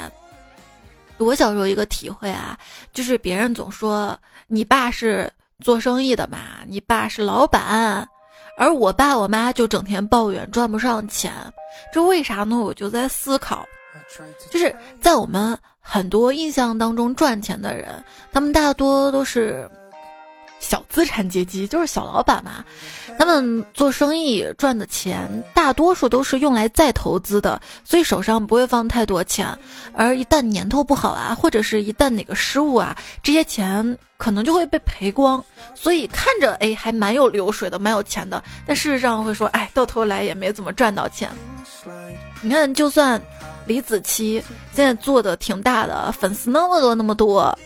[1.18, 2.56] 我小时候一个体会啊，
[2.92, 4.16] 就是别人总说
[4.46, 8.08] 你爸是做生意的嘛，你爸是老板，
[8.56, 11.32] 而我爸我妈就整天抱怨赚不上钱，
[11.92, 12.56] 这为啥呢？
[12.56, 13.66] 我就在思考，
[14.50, 19.68] 就是在我们很多印象当中赚钱的人，他们大多都是。
[20.64, 22.64] 小资产阶级，就是小老板嘛。
[23.18, 29.46] 他们做生意赚的钱，大多数都是用来再投资的，所以手上不会放太多钱。
[29.94, 35.44] 而一旦年头不好啊，或者是一旦哪个失误啊，这些钱可能就会被赔光。
[35.74, 41.30] 所以看着哎还蛮有流水的，蛮有钱的，但事实上会说哎到头来也没怎么赚到钱。
[42.40, 43.20] 你看，就算
[43.66, 47.56] 李子柒现在做的挺大的，粉丝那么多那么多，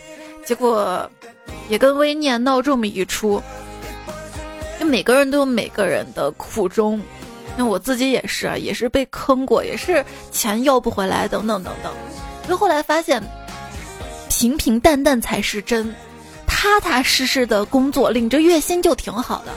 [0.44, 1.10] 结果
[1.68, 3.42] 也跟微念闹这么一出。
[4.78, 7.00] 就每个人都有每个人的苦衷，
[7.56, 11.92] 那我自己也是啊，也是被坑过，也是钱要不回来，等等等等。
[12.48, 13.22] 就后来发现，
[14.28, 15.92] 平平淡淡才是真，
[16.46, 19.52] 踏踏实实的工作，领着月薪就挺好的。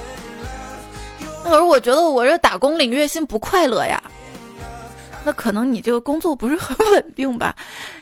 [1.44, 4.02] 可是我觉得我这打工领月薪不快乐呀。
[5.24, 7.56] 那可能你这个工作不是很 稳定吧，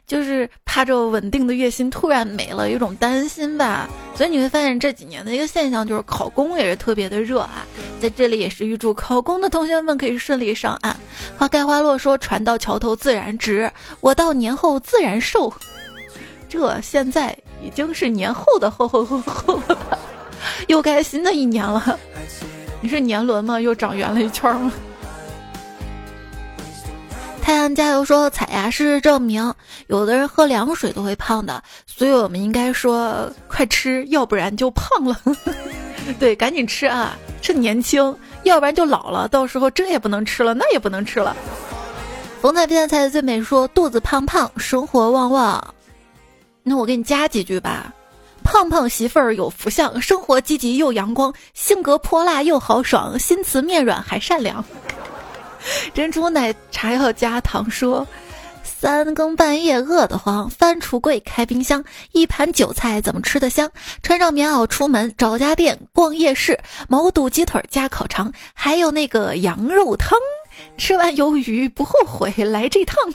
[0.08, 3.90] 就是怕这稳定的月薪突然没了，有种担心吧。
[4.16, 7.66] 所以你会发现这几年的一个现象就是考公也是特别的热啊。
[8.00, 10.96] 在这里也是预祝考公的同学们可以顺利上岸。
[11.38, 15.54] 花开花落说船到桥头自然直，我到年后自然瘦。
[16.48, 20.00] 这现在已经是年后的后后后后了，
[20.68, 22.00] 又该新的一年了。
[22.82, 23.60] 你是年轮吗？
[23.60, 24.72] 又长圆了一圈吗？
[27.50, 29.56] 太阳加油说：“采呀，事实证明，
[29.88, 35.20] 有的人喝凉水都会胖的，所以我们应该说快吃，要不然就胖了。
[36.20, 41.36] 对，赶紧吃啊，趁年轻，要不然就老了，到时候这也不能吃了，那也不能吃了。”
[42.40, 45.74] 冯彩片菜的最美说：“肚子胖胖，生活旺旺。”
[46.62, 47.92] 那我给你加几句吧：
[48.44, 54.64] 胖胖媳妇儿有福相，生活积极又阳光，性格泼辣又豪爽，心慈面软还善良。
[55.94, 57.70] 珍珠奶茶要加糖。
[57.70, 58.08] 说，
[58.64, 63.70] 三更半夜饿得慌，翻橱柜开冰箱，一盘韭菜怎么吃得香？
[64.02, 70.18] 穿上棉袄出门找家店，逛夜市，毛肚鸡腿加烤肠，还有那个羊肉汤。
[70.78, 72.98] 吃完鱿鱼不后悔来这趟。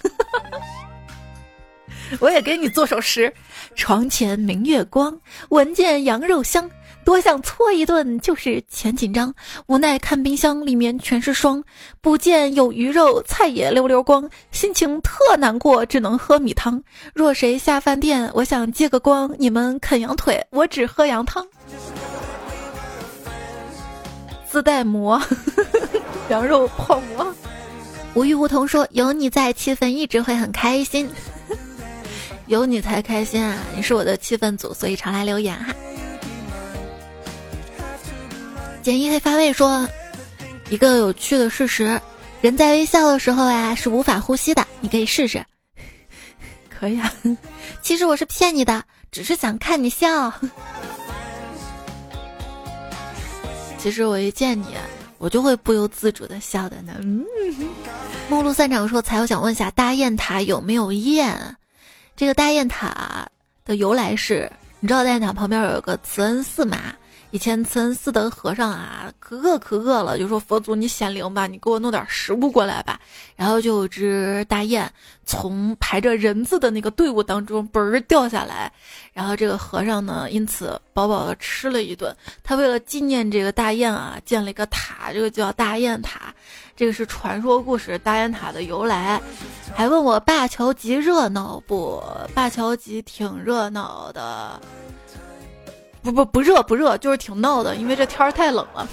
[2.20, 3.32] 我也给你做首诗：
[3.74, 6.70] 床前明月光，闻见羊肉香。
[7.04, 9.32] 多想搓一顿，就是钱紧张，
[9.66, 11.62] 无奈看冰箱里面全是霜，
[12.00, 16.82] 不见有鱼肉，菜也溜溜光，心情特难过，只能喝米汤。
[17.12, 21.46] 若谁下饭店，我想借个光，你们啃羊腿，我只喝羊汤。
[24.50, 25.20] 自带馍，
[26.30, 27.34] 羊肉泡馍。
[28.14, 31.10] 无欲无同说，有你在，气氛一直会很开心。
[32.46, 33.58] 有你才开心啊！
[33.74, 35.74] 你是我的气氛组，所以常来留言哈。
[38.84, 39.88] 简一黑发微说
[40.68, 41.98] ：“一个有趣的事实，
[42.42, 44.62] 人在微笑的时候呀是无法呼吸的。
[44.80, 45.42] 你可以试试，
[46.68, 47.10] 可以啊。
[47.80, 50.30] 其实我是骗你的，只是想看你笑。
[53.78, 54.66] 其实我一见你，
[55.16, 56.92] 我就会不由自主的笑的呢。
[57.00, 57.24] ”嗯
[58.28, 61.34] 目录散场说：“才我想问一下，大雁塔有没有雁？
[62.16, 63.26] 这个大雁塔
[63.64, 66.92] 的由来是，你知道大雁塔旁边有个慈恩寺吗？”
[67.34, 73.00] 以前慈恩寺的和尚啊，可饿可饿了，就说佛祖你显灵吧，你给我弄点食物过来吧。
[73.34, 74.88] 然后就有只大雁
[75.26, 78.72] 从排着人字的那个队伍当中嘣儿掉下来，
[79.12, 82.16] 然后这个和尚呢，因此饱饱的吃了一顿。
[82.44, 86.32] 他为了纪念这个大雁啊，建了一个塔，这个叫大雁塔。
[86.76, 89.20] 这个是传说故事大雁塔的由来。
[89.74, 92.00] 还问我灞桥集热闹不？
[92.32, 94.60] 灞桥集挺热闹的。
[96.04, 98.86] 不不不热不热，就是挺闹的，因为这天儿太冷了。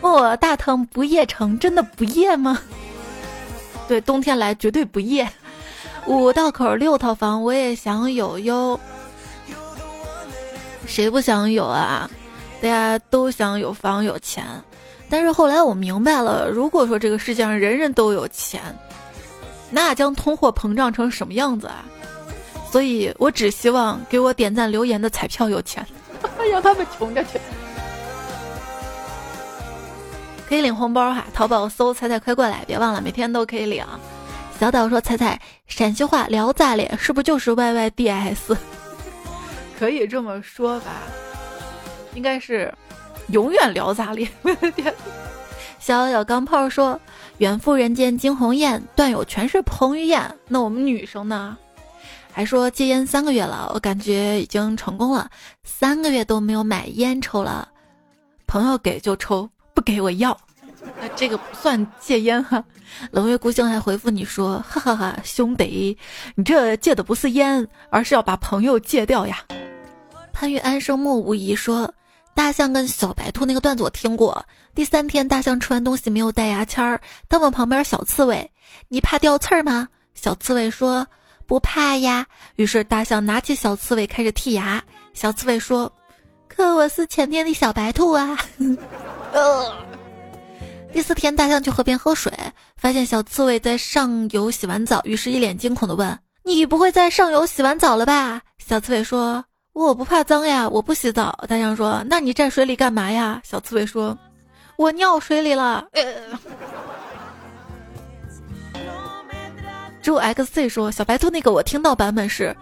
[0.00, 2.58] 问我大唐不夜城真的不夜吗？
[3.88, 5.28] 对，冬天来绝对不夜。
[6.06, 8.78] 五道口六套房我也想有哟，
[10.86, 12.08] 谁不想有啊？
[12.62, 14.44] 大家都想有房有钱，
[15.08, 18.62] 但是后来我明白了，如果说这个世界上人人都有钱，
[19.68, 21.84] 那将通货膨胀成什么样子啊？
[22.70, 25.84] 所以我只希望给我点赞留言的彩票有钱。
[26.48, 27.40] 让他们穷着去，
[30.48, 31.24] 可以领红包哈！
[31.32, 33.84] 淘宝搜“彩彩快过来”，别忘了每天都可以领。
[34.58, 36.92] 小岛说：“彩彩，陕西话聊咋咧？
[36.98, 38.56] 是不是就是 Y Y D S？”
[39.78, 40.86] 可以这么说吧，
[42.14, 42.72] 应该是
[43.28, 44.28] 永远聊咋咧。
[45.78, 47.00] 小小钢炮说
[47.38, 51.56] ：“远赴人间惊鸿雁，段友全是彭于晏。”那我们女生呢？
[52.32, 55.30] 还说戒烟三个月了，我感觉已经成功了。
[55.64, 57.68] 三个月都没有买烟抽了，
[58.46, 60.36] 朋友给就抽，不给我要。
[60.98, 62.64] 那这个不算戒烟哈。
[63.10, 65.96] 冷月孤星还回复你说：哈哈哈，兄弟，
[66.34, 69.44] 你这戒的不是烟，而是要把朋友戒掉呀。
[70.32, 71.92] 潘玉安生莫无疑说：
[72.34, 74.46] 大象跟小白兔那个段子我听过。
[74.74, 78.50] 第三天，大象吃完东西没有带牙签儿，他问旁边小刺猬
[78.88, 81.06] ：“你怕掉刺儿吗？”小刺猬说
[81.50, 82.24] ：“不怕呀。”
[82.54, 84.80] 于是大象拿起小刺猬开始剔牙。
[85.14, 85.92] 小刺猬说
[86.46, 88.38] ：“可我是前天的小白兔啊。
[90.92, 92.32] ”第四天，大象去河边喝水，
[92.76, 99.44] 发现小刺猬在上游洗完澡，于是一脸惊恐地问：“你不会在上游洗完澡了吧？”小刺猬说
[99.74, 104.16] ：“我不怕脏呀，我不洗澡。”大象说：“那你站水里干嘛呀？”小刺猬说
[104.78, 105.84] ：“我尿水里了。”
[110.02, 112.56] 只有 XC 说：“小白兔那个我听到版本是，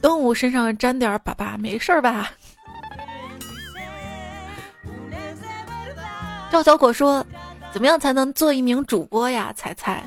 [0.00, 2.32] 动物身上沾点粑粑没事吧？”
[6.50, 7.24] 赵小果说。
[7.72, 9.52] 怎么样才能做一名主播呀？
[9.56, 10.02] 彩彩，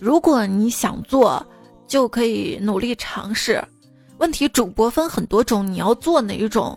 [0.00, 1.46] 如果你想做，
[1.86, 3.62] 就可以努力尝试。
[4.18, 6.76] 问题主播分很多种，你要做哪一种？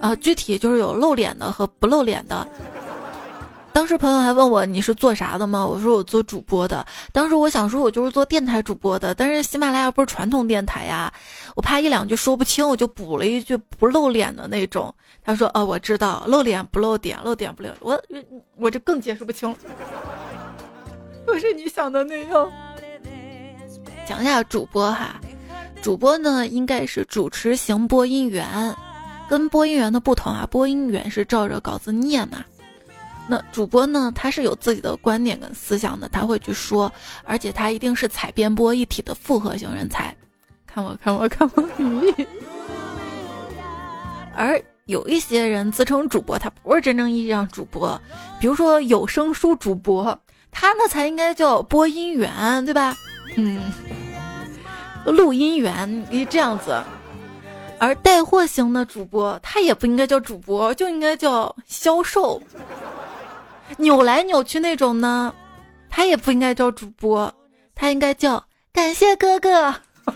[0.00, 2.48] 啊，具体就是有露脸的和不露脸的。
[3.72, 5.66] 当时朋友还问我你是做啥的吗？
[5.66, 6.84] 我说我做主播的。
[7.12, 11.12] 当时我想说我就是做电台主播的，但是喜马拉雅不是传统电台呀，
[11.54, 14.92] 我怕一两句说不清，我就补了一句不露脸的那种。
[15.24, 18.00] 他说哦，我知道露脸不露点，露点不露，我
[18.56, 19.54] 我这更解释不清。
[21.24, 22.50] 不是你想的那样。
[24.06, 25.20] 讲一下主播哈，
[25.80, 28.74] 主播呢应该是主持型播音员，
[29.28, 32.44] 跟播音员的不同啊，播音员是照着稿子念嘛。
[33.30, 34.12] 那主播呢？
[34.12, 40.12] 他是有自己的观点跟思想的，他会去说，而且他一定是采编播一体的复合型人才。
[40.66, 41.62] 看我，看我，看我！
[44.34, 48.00] 而有一些人自称主播，他不是真正意义上主播，
[48.40, 50.18] 比如说有声书主播，
[50.50, 52.96] 他那才应该叫播音员，对吧？
[53.36, 53.62] 嗯，
[55.04, 56.82] 录音员你这样子。
[57.78, 62.42] 而带货型的主播，他也不应该叫主播，就应该叫销售。
[63.78, 65.34] 扭来扭去那种呢，
[65.88, 67.32] 他也不应该叫主播，
[67.74, 69.74] 他应该叫感谢哥哥。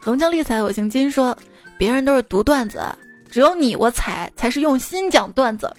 [0.00, 1.36] 横江丽彩有行金说，
[1.76, 2.80] 别人都是读段子，
[3.30, 5.74] 只有你我彩才是用心讲段子。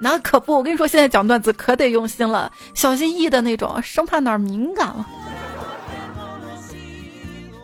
[0.00, 5.06] 那可不，我跟你说，现在讲段子可得用心了，小心翼翼的那种，生怕哪儿敏感了。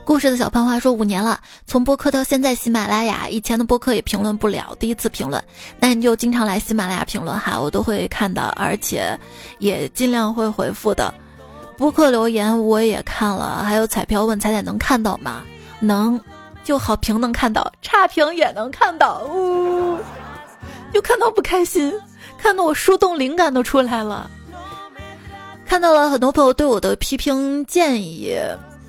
[0.04, 5.42] 故事的小胖花说：“五年了，从播客到现在喜马拉雅，以前的播客也评论不了，第一次评论，
[5.78, 9.16] 那你就经常来喜马拉雅评论哈，我都会看的，而且
[9.58, 11.14] 也尽量会回复的。
[11.78, 15.42] 播客留言我也看了，还有彩票问彩彩能看到吗？
[15.78, 16.20] 能，
[16.64, 19.22] 就好评能看到，差评也能看到。
[19.32, 19.98] 呜，
[20.92, 21.92] 就看到不开心，
[22.38, 24.28] 看到我树洞灵感都出来了，
[25.64, 28.36] 看到了很多朋友对我的批评建议。”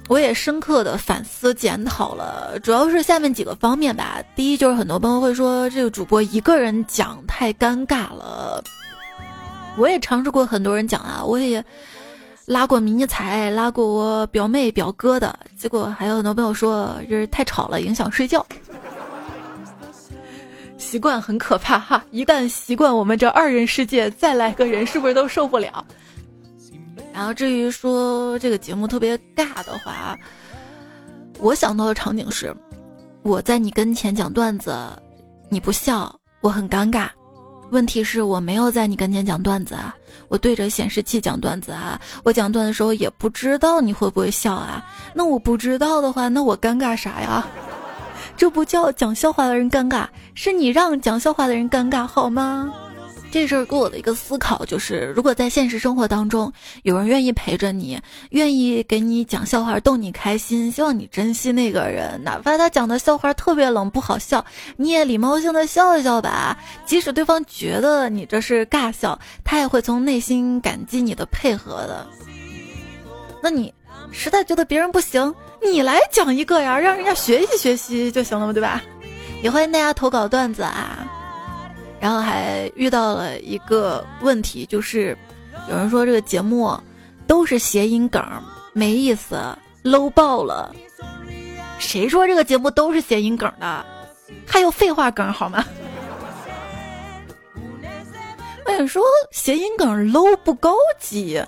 [0.09, 4.21] 我也深刻的反思检讨了，主要是下面几个方面吧。
[4.35, 8.63] 第一就是很多朋友会说这个主播一个人讲太尴尬了。
[9.77, 11.63] 我也尝试过很多人讲啊，我也
[12.45, 18.45] 拉过迷彩，拉过我表妹表哥的，结果还有很多朋友说这太吵了，影响睡觉。
[20.77, 25.83] 习惯很可怕哈，一旦习惯我们这二人世界，再来个人是不是都受不了？
[27.13, 30.17] 然后至于说这个节目特别尬的话，
[31.39, 32.53] 我想到的场景是，
[33.21, 34.75] 我在你跟前讲段子，
[35.49, 37.07] 你不笑，我很尴尬。
[37.69, 39.95] 问题是我没有在你跟前讲段子啊，
[40.27, 44.83] 我对着显示器讲段子啊，我讲段的时候也不知道你会不会笑啊。
[45.13, 47.45] 那我不知道的话，那我尴尬啥呀？
[48.35, 52.73] 这不叫讲笑话的人尴尬，是你让讲笑话的人尴尬好吗？
[53.33, 56.53] 这事儿给我的一个思考就是，如果在现实生活当中
[56.83, 64.45] 有人愿意陪着你，愿意给你讲笑话逗你开心，希望你珍惜那个人，哪怕他讲的笑话特别冷不好笑，
[64.77, 66.59] 你也礼貌性的笑一笑吧。
[66.85, 72.07] 即使对方觉得你这是尬笑，他也会从内心感激你的配合的。
[73.41, 73.73] 那你
[74.11, 78.79] 实在觉得别人不行，你来讲一个呀，让人家学习学习就行了嘛，对吧？
[79.41, 81.07] 也欢迎大家投稿段子啊。
[82.03, 85.17] 然后还遇到了一个问题，就是
[85.69, 86.77] 有人说这个节目
[87.25, 88.21] 都是谐音梗，
[88.73, 89.39] 没意思
[89.85, 90.75] ，low 爆了。
[91.79, 93.85] 谁说这个节目都是谐音梗的？
[94.45, 95.63] 还有废话梗好吗？
[98.67, 99.01] 我想说
[99.31, 101.41] 谐音梗 low 不高级，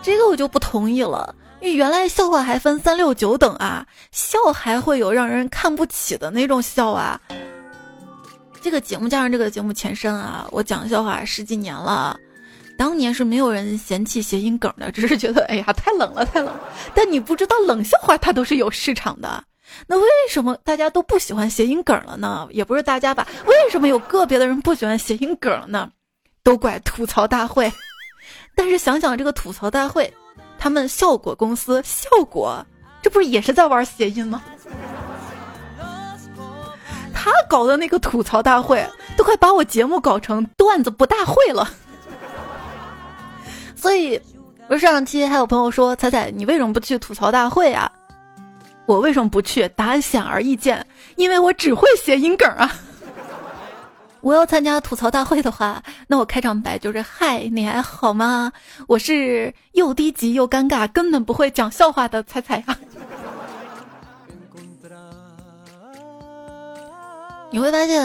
[0.00, 1.34] 这个我就不同意了。
[1.60, 7.20] 因为原来笑话还分三六九等啊，笑还会有让人看不起的那种笑啊。
[8.62, 12.16] 这个节目加上这个节目前身啊，我讲笑话十几年了，
[12.78, 16.54] 当年是没有人嫌弃谐音梗的，只是觉得哎呀太冷了太冷。
[16.94, 19.42] 但你不知道冷笑话它都是有市场的。
[19.88, 22.46] 那为什么大家都不喜欢谐音梗了呢？
[22.52, 23.26] 也不是大家吧？
[23.46, 25.90] 为什么有个别的人不喜欢谐音梗呢？
[26.44, 27.72] 都怪吐槽大会。
[28.54, 30.12] 但是想想这个吐槽大会，
[30.56, 32.64] 他们效果公司效果，
[33.02, 34.40] 这不是也是在玩谐音吗？
[37.52, 38.82] 搞的那个吐槽大会，
[39.14, 41.68] 都快把我节目搞成段子不大会了。
[43.76, 44.18] 所以，
[44.68, 47.92] 我上期还有朋友说彩彩，你为什么不去吐槽大会啊？
[48.86, 49.68] 我为什么不去？
[49.76, 50.86] 答案显而易见，
[51.16, 52.72] 因为我只会谐音梗啊。
[54.22, 58.50] 我要参加吐槽大会的话，那我开场白就是：“嗨，你还好吗？
[58.88, 62.76] 我是又低级又尴尬，根本不会讲笑话的彩彩呀。”
[67.52, 68.02] 你会发现，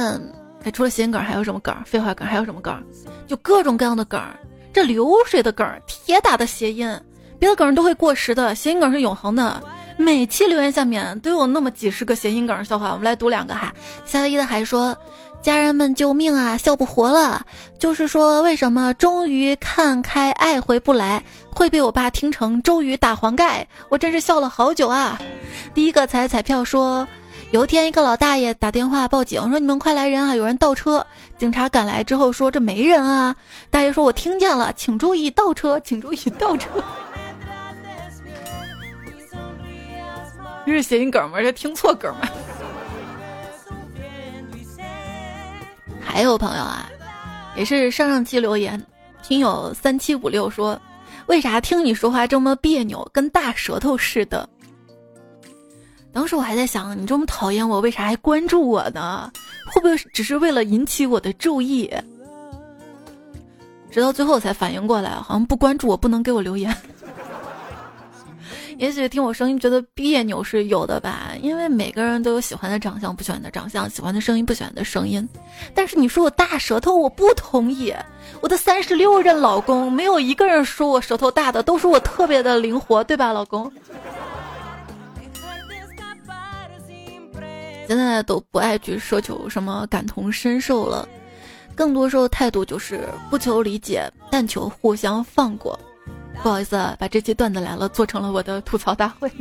[0.65, 1.73] 哎，除了谐音梗还有什么梗？
[1.85, 2.83] 废话梗还有什么梗？
[3.25, 4.21] 就各种各样的梗。
[4.73, 6.87] 这流水的梗，铁打的谐音，
[7.39, 9.63] 别的梗都会过时的，谐音梗是永恒的。
[9.95, 13.73] 每期留言下面都有那么几十个谐音梗笑话，我们来读两个哈。
[14.05, 14.95] 夏威夷的还说。
[15.39, 16.57] 家人们救命啊！
[16.57, 17.45] 笑不活了。
[17.77, 21.23] 就是说，为什么终于看开爱回不来，
[21.53, 23.65] 会被我爸听成终于打黄盖？
[23.87, 25.17] 我真是笑了好久啊！
[25.75, 27.07] 第一个彩彩票说，
[27.51, 31.05] 有一天一个老大爷打电话报警，说你们快来人啊，有人倒车。
[31.37, 33.33] 警察赶来之后说这没人啊。
[33.69, 36.69] 大爷说我听见了，请注意倒车，请注意倒车。
[40.65, 41.41] 这是谐音梗吗？
[41.41, 42.27] 这听错梗吗？
[46.01, 46.89] 还有朋友啊，
[47.55, 48.81] 也是上上期留言，
[49.23, 50.77] 听友三七五六说，
[51.27, 54.49] 为啥听你说话这么别扭，跟大舌头似的？
[56.17, 59.31] 当时我还在想，你这么讨厌我，为啥还关注我呢？
[59.71, 61.87] 会不会只是为了引起我的注意？
[63.91, 66.75] 直到最后才反应过来，好像不关注我不能给我留言。
[68.79, 75.29] 也许听我声音觉得别扭是有的吧，因为每个人都有喜欢的长相、不喜欢的长相，喜欢的声音、不喜欢的声音。
[75.75, 77.93] 但是你说我大舌头，我不同意。
[78.41, 83.71] 我的三十六任老公没有一个人说我舌头大的，都说我特别的灵活，对吧，老公？
[87.87, 91.07] 现在都不爱去奢求什么感同身受了，
[91.73, 95.79] 更多时候态度就是不求理解，但求互相放过。
[96.43, 99.31] 不好意思，啊，把这期段子来了做成了我的吐槽大会，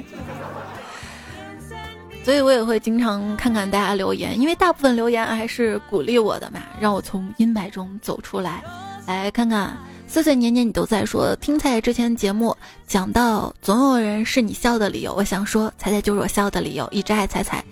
[2.25, 8.63] 所以我也会经常看看大家留言，因为大部分留言还是鼓励我的嘛，让我从阴霾中走出来，
[9.07, 9.77] 来看看。
[10.09, 17.63] 岁岁年年你都在说，听彩彩之前节目讲到总有人是你笑的理由，我想说彩彩就是我笑的理由，一直爱彩彩。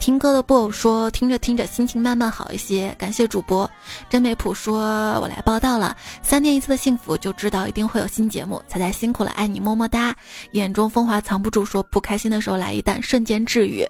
[0.00, 3.70] 听歌的布偶说听着听着心情慢慢好一些，感谢主播
[4.10, 4.80] 真美普说，
[5.20, 10.16] 我来报道了，三年一次的幸福就知道一定会有新节目，彩彩辛苦了，爱你么么哒。
[10.52, 13.86] 眼中风华藏不住说不开心的时候来一弹瞬间治愈。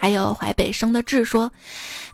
[0.00, 1.52] 还有淮北生的志说，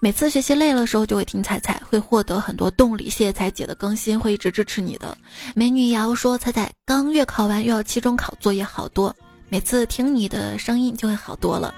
[0.00, 3.04] 每次学习累了的时候就会听彩彩，会获得很多动力。
[3.08, 5.16] 谢谢彩姐的更新，会一直支持你的。
[5.54, 9.14] 美女瑶说，彩彩刚月考完，又要期中考，作业好多，
[9.48, 11.72] 每次听你的声音就会好多了，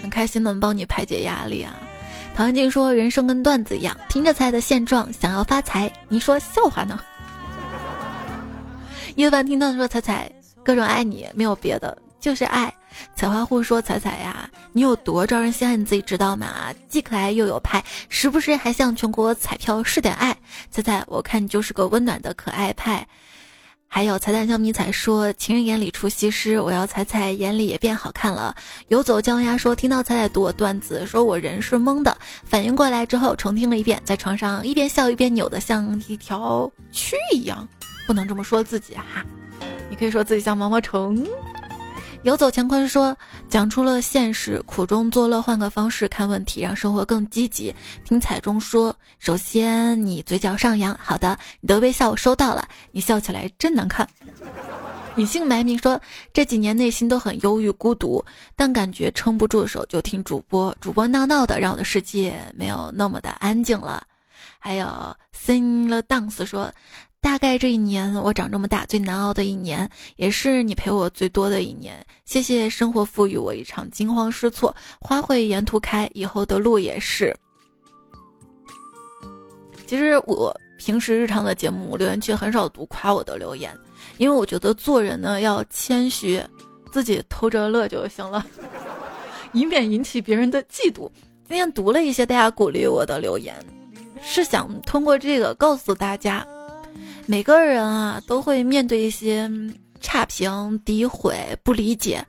[0.00, 1.74] 很开心能帮你排解压力啊。
[2.36, 7.00] 唐安静说，人生跟段子一样，听着彩的现状，想要发财，你说笑话呢？
[9.16, 10.30] 夜半听到说，彩彩
[10.64, 12.72] 各种爱你，没有别的，就是爱。
[13.14, 16.72] 采花户说：“彩彩呀，你有多招人稀罕，你自己知道吗？
[16.88, 20.36] 既可爱又有派，时不时还向全国彩票试点爱。
[20.70, 23.06] 彩彩，我看你就是个温暖的可爱派。”
[23.86, 28.52] 还有彩彩笑迷彩说：“情人眼里出西施，我要彩彩眼里也变好看了。”
[28.88, 37.68] 游走江鸭说：“听到彩彩读我段子，说我人是懵的，反应过来之后重听了一遍，在床上一边笑一边扭的像一条蛆一样，
[38.04, 39.24] 不能这么说自己哈，
[39.88, 41.24] 你可以说自己像毛毛虫。”
[42.24, 43.14] 游走乾坤说，
[43.50, 47.72] 讲出了现实，苦中作乐，换个方式看问题，让生活更积极。
[48.02, 54.08] 听彩中说，首先你嘴角上扬，好的，你的微笑我收到了，你笑起来真难看。
[55.16, 56.00] 隐姓埋名说，
[56.32, 58.24] 这几年内心都很忧郁孤独，
[58.56, 64.02] 但感觉撑不住的时候就听主播，主播闹闹的，让我的世界没有那么的安静了。
[64.58, 64.86] 还有
[65.36, 66.72] sing the dance 说。
[67.24, 72.04] 大概这一年，我长这么大最难熬的一年，也是你陪我最多的一年。
[72.26, 77.34] 谢谢生活赋予我一场惊慌失措，花会沿途开，以后的路也是。
[79.86, 83.74] 其实我平时日常的节目留言区很少读夸我的留言，
[84.18, 86.38] 因为我觉得做人呢要谦虚，
[86.92, 88.44] 自己偷着乐就行了，
[89.54, 91.10] 以免引起别人的嫉妒。
[91.48, 93.56] 今天读了一些大家鼓励我的留言，
[94.22, 96.46] 是想通过这个告诉大家。
[97.26, 99.50] 每个人啊，都会面对一些
[100.00, 102.24] 差评、诋毁、不理解。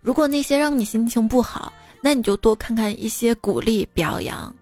[0.00, 4.52] 如果那些让你心情不好，那你就多看看一些鼓励表扬。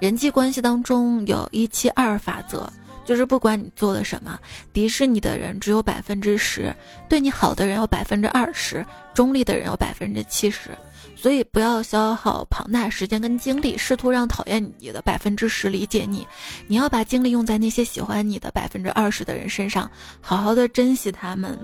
[0.00, 2.68] 人际关系当中有一七二法则，
[3.06, 4.38] 就是不管你做了什么，
[4.74, 6.74] 敌视你的人只有百分之十，
[7.08, 10.70] 对你好的人有百分之二十，中立的人有百分之七十。
[11.16, 16.26] 所以不要消耗庞大时间跟精力，试图让讨厌你的百分之十理解你。
[16.68, 19.90] 你要把精力用在那些喜欢你的百分之二十的人身上，
[20.20, 21.58] 好好的珍惜他们。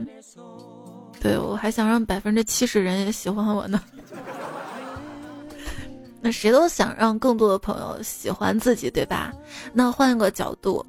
[1.21, 3.81] 对我还想让百分之七十人也喜欢我呢。
[6.21, 9.33] 那谁都想让更多的朋友喜欢自己，对吧？
[9.73, 10.85] 那换个角度，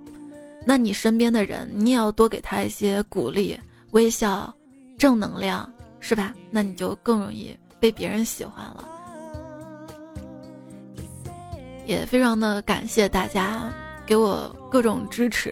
[0.66, 3.60] 那你身边的人，你也要多给他一些鼓励、
[3.92, 4.52] 微笑、
[4.98, 6.34] 正能量，是吧？
[6.50, 8.88] 那你就更容易被别人喜欢了。
[11.86, 13.70] 也非常的感谢大家
[14.06, 15.50] 给我各种支持。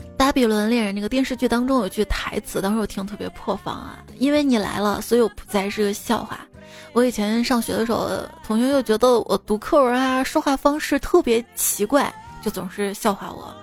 [0.16, 6.40] 《巴比伦恋人》那个电视剧当中有句台词，当时我听特别破防啊，因为你来了，所以我不再是个笑话。
[6.94, 8.08] 我以前上学的时候，
[8.42, 12.10] 同学又觉得我读课文啊，说话方式特别奇怪，
[12.40, 13.54] 就总是笑话我。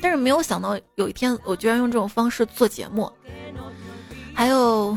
[0.00, 3.12] 但是没有想到有一天，我居然用这种方式做节目。
[4.32, 4.96] 还有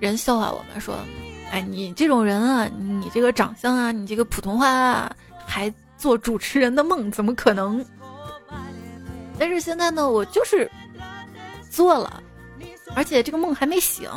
[0.00, 0.96] 人笑话我们说
[1.52, 5.14] ：“哎，你这种人啊，你这个长相啊，你这个普通话啊，
[5.46, 7.84] 还做主持人的梦，怎么可能？”
[9.38, 10.68] 但是现在呢，我就是
[11.70, 12.22] 做了，
[12.96, 14.08] 而且这个梦还没醒，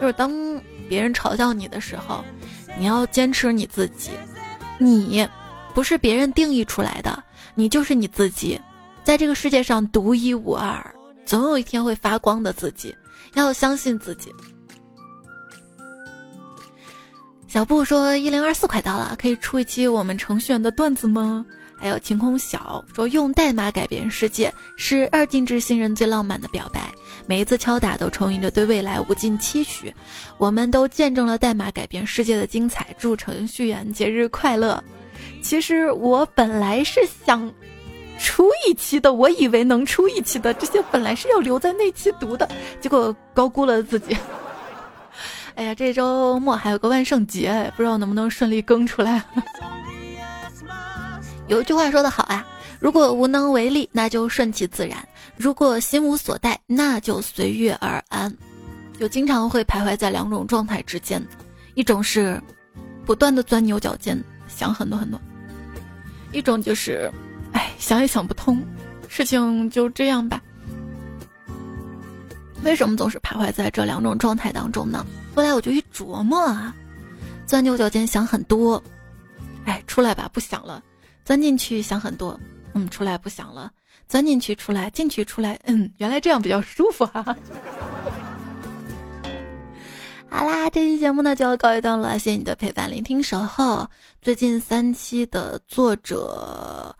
[0.00, 0.30] 就是当。
[0.86, 2.22] 别人嘲笑你的时候，
[2.78, 4.10] 你要坚持你自己。
[4.76, 5.26] 你
[5.72, 7.24] 不是别人定义出来的，
[7.54, 8.60] 你就是你自己，
[9.02, 12.94] 在这个世界上独一无二，总有一天会发光的自己。
[13.34, 14.32] 要相信自己。
[17.46, 26.90] 小布说：“一零二四快到了，可以出一期我们程序员的段子吗？”还有晴空小说：“用代码改变世界，是二进制新人最浪漫的表白。”
[27.26, 29.94] 每一次敲打都充盈着对未来无尽期许，
[30.36, 32.94] 我们都见证了代码改变世界的精彩。
[32.98, 34.82] 祝程序员节日快乐！
[35.42, 37.52] 其实我本来是想
[38.24, 42.48] 出一期的，我以为能出一期的，这些本来是要留在那期读的，
[42.80, 44.16] 结果高估了自己。
[45.54, 49.22] 哎呀，这周末还有个万圣节，不知道能不能顺利更出来。
[51.48, 52.44] 有一句话说得好啊。
[52.80, 54.96] 如果无能为力，那就顺其自然；
[55.36, 58.34] 如果心无所待，那就随遇而安。
[58.98, 61.22] 就经常会徘徊在两种状态之间，
[61.74, 62.40] 一种是
[63.04, 65.18] 不断的钻牛角尖，想很多很多；
[66.32, 67.10] 一种就是，
[67.54, 68.62] 哎，想也想不通，
[69.08, 70.40] 事情就这样吧。
[72.62, 75.04] 为什么总是徘徊在这两种状态当中呢？
[75.34, 76.74] 后来我就一琢磨啊，
[77.46, 78.82] 钻牛角尖想很多，
[79.64, 80.80] 哎，出来吧，不想了；
[81.24, 82.38] 钻进去想很多。
[82.76, 83.70] 嗯，出来不想了，
[84.08, 87.24] 钻进去，出来，进去，出来，嗯，原来这样比较舒服哈。
[90.28, 93.88] 好啦，这期节目呢就要告一段落，谢谢你的陪伴、聆听、守候。
[94.20, 96.92] 最近三期的作者，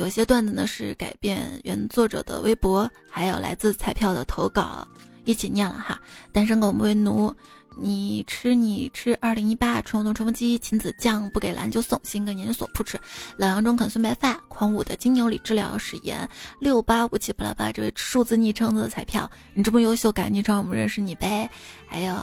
[0.00, 4.88] 有些段子呢是改变原作者的微博，还有来自彩票的投稿，
[5.26, 6.00] 一起念了哈。
[6.32, 7.34] 单身狗不为奴。
[7.78, 12.96] 你吃你吃，二零一八冲动冲锋机，亲子酱不给蓝就送，新梗研究所扑哧，
[13.36, 16.28] 老杨中啃孙白发，狂舞的金牛里治疗誓言，
[16.60, 21.48] 六八五七巴拉巴，这位数字昵称的彩票，你这么优秀，赶紧让我们认识你呗。
[21.86, 22.14] 还有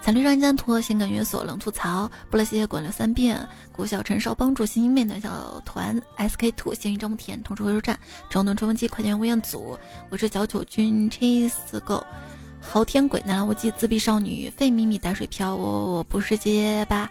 [0.00, 7.98] 惨绿张江图，新梗元所冷吐槽，不了谢谢滚了三遍，古小陈少帮助星星面的小团，SK two 幸运招募田，同处回收站，
[8.30, 9.78] 冲动冲锋机，快点吴彦祖，
[10.08, 12.02] 我是小九君，Cheese Go。
[12.60, 17.10] 昊天鬼男，我记自闭少女，费米米，打水漂，我我不是结巴，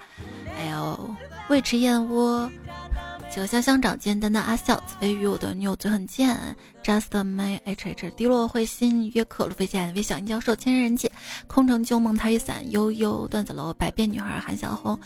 [0.57, 1.15] 还有
[1.49, 2.49] 未吃燕窝，
[3.37, 6.35] 九香香长见，丹丹阿笑，子飞鱼，我的女友嘴很贱
[6.83, 11.11] ，just my h h，低落会心约克，路飞剑，微小樱教授，千人人界，
[11.45, 14.99] 空城旧梦，他雨伞，悠悠段子楼，百变女孩，韩小红，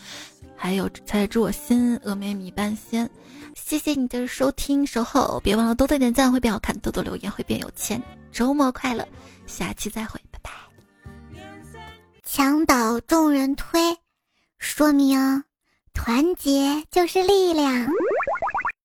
[0.56, 3.06] 还有猜知我心，峨眉米半仙，
[3.54, 8.02] 谢谢你的收听守候，别忘了多多点赞会变好看，多多留言会变有钱，
[8.32, 9.06] 周末快乐，
[9.46, 10.18] 下期再会。
[10.30, 10.50] 拜拜
[12.24, 13.94] 墙倒众人推，
[14.58, 15.44] 说明
[15.92, 17.86] 团结就是力量。